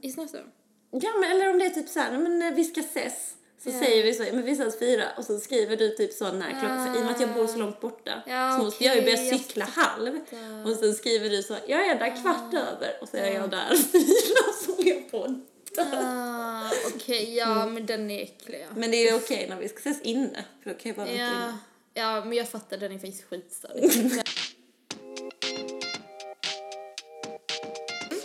I 0.00 0.10
snöstorm? 0.12 0.46
Ja, 0.90 1.10
men 1.20 1.30
eller 1.30 1.50
om 1.50 1.58
det 1.58 1.64
är 1.64 1.70
typ 1.70 1.88
så 1.88 2.00
här, 2.00 2.10
nej, 2.18 2.20
men 2.28 2.42
eh, 2.42 2.54
vi 2.54 2.64
ska 2.64 2.80
ses. 2.80 3.34
Så 3.64 3.70
Ja. 3.70 3.78
säger 3.78 4.04
vi 4.04 4.14
så, 4.14 4.22
men 4.22 4.42
vi 4.44 4.52
ses 4.52 4.78
fyra 4.78 5.04
och 5.18 5.24
så 5.24 5.38
skriver 5.40 5.76
du 5.76 5.88
typ 5.88 6.12
så 6.12 6.32
när 6.32 6.50
klockan, 6.50 6.86
för 6.86 6.94
i 6.96 7.00
och 7.00 7.04
med 7.04 7.14
att 7.14 7.20
jag 7.20 7.34
bor 7.34 7.46
så 7.46 7.58
långt 7.58 7.80
borta 7.80 8.22
Ja, 8.26 8.56
så 8.58 8.64
måste 8.64 8.84
jag 8.84 8.96
ju 8.96 9.02
börja 9.02 9.16
cykla 9.16 9.64
halv. 9.64 10.20
Och 10.66 10.76
sen 10.76 10.94
skriver 10.94 11.30
du 11.30 11.42
så, 11.42 11.56
jag 11.66 11.86
är 11.86 11.98
där 11.98 12.22
kvart 12.22 12.54
över 12.54 12.98
och 13.02 13.08
så 13.08 13.16
är 13.16 13.30
jag 13.34 13.50
där 13.50 13.76
fyra 13.92 14.52
så 14.64 14.72
håller 14.72 14.90
jag 14.90 15.10
på. 15.10 15.40
Ah, 15.78 16.70
Okej, 16.94 17.34
ja 17.36 17.66
men 17.66 17.86
den 17.86 18.10
är 18.10 18.22
äcklig. 18.22 18.60
Ja. 18.60 18.66
Men 18.76 18.90
det 18.90 19.08
är 19.08 19.16
okej 19.16 19.46
när 19.48 19.56
vi 19.58 19.68
ska 19.68 19.78
ses 19.78 20.00
inne, 20.02 20.44
för 20.62 20.70
då 20.70 20.76
kan 20.78 20.88
jag 20.88 20.96
bara 20.96 21.08
Ja, 21.08 21.26
inne. 21.26 21.58
ja, 21.94 22.24
men 22.24 22.32
jag 22.38 22.48
fattar, 22.48 22.76
den 22.76 22.92
är 22.92 22.98
faktiskt 22.98 23.24
skitstörig. 23.24 23.90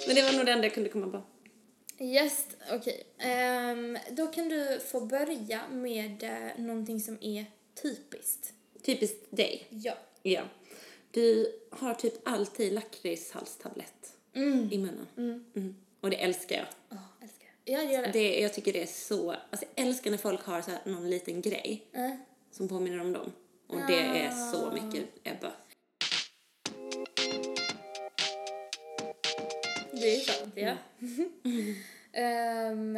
Men 0.08 0.16
det 0.16 0.22
var 0.22 0.34
nog 0.34 0.46
det 0.46 0.52
enda 0.52 0.64
jag 0.66 0.74
kunde 0.74 0.90
komma 0.90 1.08
på. 1.08 1.24
yes, 2.04 2.48
okej. 2.72 3.04
Ehm, 3.18 3.98
då 4.12 4.28
kan 4.28 4.50
du 4.50 4.80
få 4.92 5.00
börja 5.06 5.62
med 5.72 6.24
uh, 6.24 6.66
någonting 6.66 7.00
som 7.02 7.18
är 7.22 7.46
typiskt. 7.82 8.54
Typiskt 8.84 9.26
dig. 9.30 9.68
Ja. 9.70 9.94
Ja. 10.24 10.42
Du 11.12 11.52
har 11.72 11.94
typ 11.94 12.14
alltid 12.28 12.74
lakritshalstablett 12.74 14.14
Mm. 14.36 14.70
i 14.72 14.78
munnen. 14.78 15.08
Mm. 15.56 15.76
Och 16.02 16.10
det 16.10 16.16
älskar 16.16 16.56
jag. 16.56 16.66
Åh, 16.92 16.98
älskar 17.68 17.68
det. 17.68 17.72
Ja, 17.72 17.88
det 17.88 17.94
gör 17.94 18.02
det. 18.04 18.12
det. 18.12 18.40
Jag 18.40 18.54
tycker 18.54 18.74
det 18.74 18.82
är 18.82 18.86
så... 18.86 19.32
Alltså 19.32 19.66
jag 19.76 19.88
älskar 19.88 20.12
när 20.12 20.18
folk 20.18 20.42
har 20.44 20.62
så 20.62 20.72
här 20.72 20.80
någon 20.86 21.10
liten 21.10 21.42
grej 21.42 21.88
Eh. 21.94 22.12
som 22.52 22.68
påminner 22.68 23.02
om 23.02 23.14
dem. 23.14 23.32
Och 23.68 23.80
det 23.88 24.00
är 24.00 24.52
så 24.52 24.72
mycket 24.72 25.06
Ebba. 25.24 25.52
Det 29.92 30.16
är 30.16 30.20
sant, 30.20 30.54
ja. 30.56 30.76
Ehm, 32.14 32.98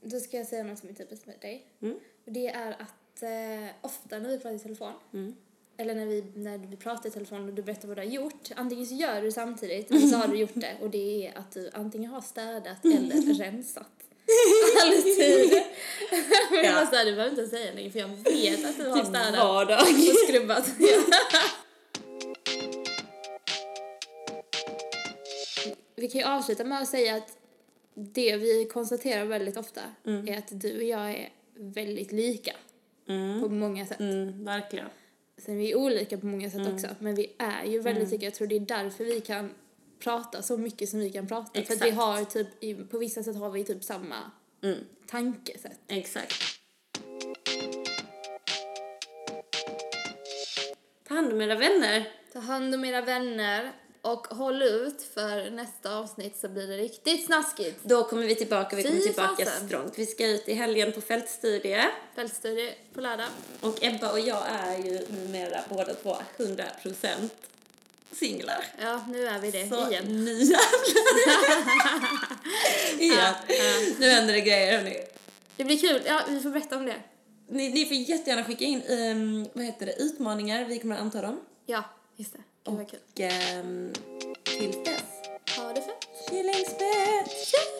då 0.00 0.20
ska 0.20 0.36
jag 0.36 0.46
säga 0.46 0.64
något 0.64 0.78
som 0.78 0.88
är 0.88 0.92
typiskt 0.92 1.26
med 1.26 1.36
dig. 1.40 1.66
Mm. 1.82 1.98
Och 2.26 2.32
det 2.32 2.46
är 2.48 2.72
att 2.72 3.22
eh, 3.22 3.74
ofta 3.80 4.18
när 4.18 4.28
vi 4.28 4.36
pratar 4.38 4.56
i 4.56 4.58
telefon, 4.58 4.92
Mm. 5.12 5.36
Eller 5.78 5.94
när 5.94 6.06
vi, 6.06 6.24
när 6.34 6.58
vi 6.58 6.76
pratar 6.76 7.08
i 7.08 7.12
telefon 7.12 7.48
och 7.48 7.54
du 7.54 7.62
berättar 7.62 7.88
vad 7.88 7.96
du 7.96 8.00
har 8.00 8.08
gjort, 8.10 8.50
antingen 8.56 8.86
så 8.86 8.94
gör 8.94 9.20
du 9.20 9.26
det 9.26 9.32
samtidigt 9.32 9.90
eller 9.90 10.06
så 10.06 10.16
har 10.16 10.28
du 10.28 10.36
gjort 10.38 10.50
det 10.54 10.76
och 10.80 10.90
det 10.90 11.26
är 11.26 11.38
att 11.38 11.52
du 11.52 11.70
antingen 11.72 12.10
har 12.10 12.20
städat 12.20 12.84
eller 12.84 13.34
rensat. 13.34 13.86
Alltid. 14.84 15.50
Men 16.50 16.64
jag 16.64 16.82
Ja. 16.82 16.88
bara 16.92 17.04
du 17.04 17.10
behöver 17.16 17.30
inte 17.30 17.46
säga 17.46 17.64
någonting 17.66 17.92
för 17.92 17.98
jag 17.98 18.08
vet 18.08 18.64
att 18.64 18.76
du 18.76 18.88
har 18.88 18.96
Typ 18.98 19.06
städat 19.06 19.38
var 19.38 19.64
dag. 19.66 19.80
och 19.80 20.28
skrubbat. 20.28 20.68
vi 25.96 26.08
kan 26.08 26.20
ju 26.20 26.26
avsluta 26.26 26.64
med 26.64 26.82
att 26.82 26.88
säga 26.88 27.16
att 27.16 27.36
det 27.94 28.36
vi 28.36 28.64
konstaterar 28.72 29.24
väldigt 29.24 29.56
ofta 29.56 29.80
är 30.04 30.38
att 30.38 30.48
du 30.60 30.76
och 30.76 30.82
jag 30.84 31.10
är 31.10 31.28
väldigt 31.54 32.12
lika 32.12 32.52
Mm. 33.08 33.40
på 33.42 33.48
många 33.48 33.86
sätt. 33.86 34.00
Mm, 34.00 34.44
verkligen. 34.44 34.86
Sen 35.38 35.54
är 35.54 35.58
vi 35.58 35.74
olika 35.74 36.18
på 36.18 36.26
många 36.26 36.50
sätt 36.50 36.72
också, 36.74 36.86
men 36.98 37.14
vi 37.14 37.32
är 37.38 37.64
ju 37.64 37.80
väldigt 37.80 38.10
lika. 38.10 38.24
Jag 38.24 38.34
tror 38.34 38.48
det 38.48 38.56
är 38.56 38.60
därför 38.60 39.04
vi 39.04 39.20
kan 39.20 39.50
prata 39.98 40.42
så 40.42 40.56
mycket 40.56 40.88
som 40.88 41.00
vi 41.00 41.10
kan 41.10 41.26
prata. 41.28 41.52
För 41.52 41.60
att 41.60 41.70
vi 41.70 41.74
Exakt. 41.74 41.96
har 41.96 42.24
typ, 42.24 42.90
på 42.90 42.98
vissa 42.98 43.22
sätt 43.22 43.36
har 43.36 43.50
vi 43.50 43.64
typ 43.64 43.84
samma 43.84 44.30
Mm. 44.62 44.78
tankesätt. 45.06 45.78
Exakt. 45.88 46.34
Ta 51.08 51.14
hand 51.14 51.32
om 51.32 51.40
era 51.40 51.54
vänner. 51.54 52.08
Ta 52.32 52.38
hand 52.38 52.74
om 52.74 52.84
era 52.84 53.00
vänner 53.00 53.72
och 54.12 54.26
håll 54.26 54.62
ut 54.62 55.02
för 55.14 55.50
nästa 55.50 55.96
avsnitt 55.98 56.36
så 56.40 56.48
blir 56.48 56.66
det 56.66 56.76
riktigt 56.76 57.26
snaskigt. 57.26 57.80
Då 57.82 58.04
kommer 58.04 58.26
vi 58.26 58.34
tillbaka, 58.34 58.76
vi 58.76 58.82
kommer 58.82 58.96
Fy 58.96 59.02
tillbaka 59.02 59.44
fasen. 59.44 59.66
strångt. 59.68 59.92
Vi 59.98 60.06
ska 60.06 60.26
ut 60.26 60.48
i 60.48 60.54
helgen 60.54 60.92
på 60.92 61.00
fältstudie. 61.00 61.84
Fältstudie 62.14 62.74
på 62.94 63.00
lördag. 63.00 63.26
Och 63.60 63.78
Ebba 63.84 64.12
och 64.12 64.20
jag 64.20 64.42
är 64.48 64.78
ju 64.78 65.00
numera 65.10 65.60
båda 65.68 65.94
två 65.94 66.16
100% 66.38 67.28
singlar. 68.12 68.64
Ja, 68.82 69.04
nu 69.08 69.26
är 69.26 69.38
vi 69.40 69.50
det 69.50 69.68
Så 69.68 69.90
igen. 69.90 70.24
nu 70.24 70.32
jävlar. 70.32 70.60
ja. 73.16 73.34
Nu 73.98 74.10
händer 74.10 74.32
det 74.34 74.40
grejer 74.40 74.78
hörni. 74.78 74.96
Det 75.56 75.64
blir 75.64 75.78
kul. 75.78 76.02
Ja, 76.06 76.20
vi 76.28 76.40
får 76.40 76.50
berätta 76.50 76.76
om 76.76 76.86
det. 76.86 76.96
Ni, 77.48 77.68
ni 77.68 77.86
får 77.86 77.96
jättegärna 77.96 78.44
skicka 78.44 78.64
in 78.64 78.82
um, 78.88 79.48
vad 79.52 79.64
heter 79.64 79.86
det, 79.86 79.92
utmaningar, 80.02 80.64
vi 80.64 80.78
kommer 80.78 80.94
att 80.94 81.00
anta 81.00 81.22
dem. 81.22 81.40
Ja, 81.66 81.84
just 82.16 82.32
det. 82.32 82.38
Och 82.66 82.94
um, 83.60 83.92
tills 84.44 84.84
dess, 84.84 85.02
Ha 85.56 85.72
det 85.72 85.80
fett. 85.80 86.28
killingsbett! 86.30 87.75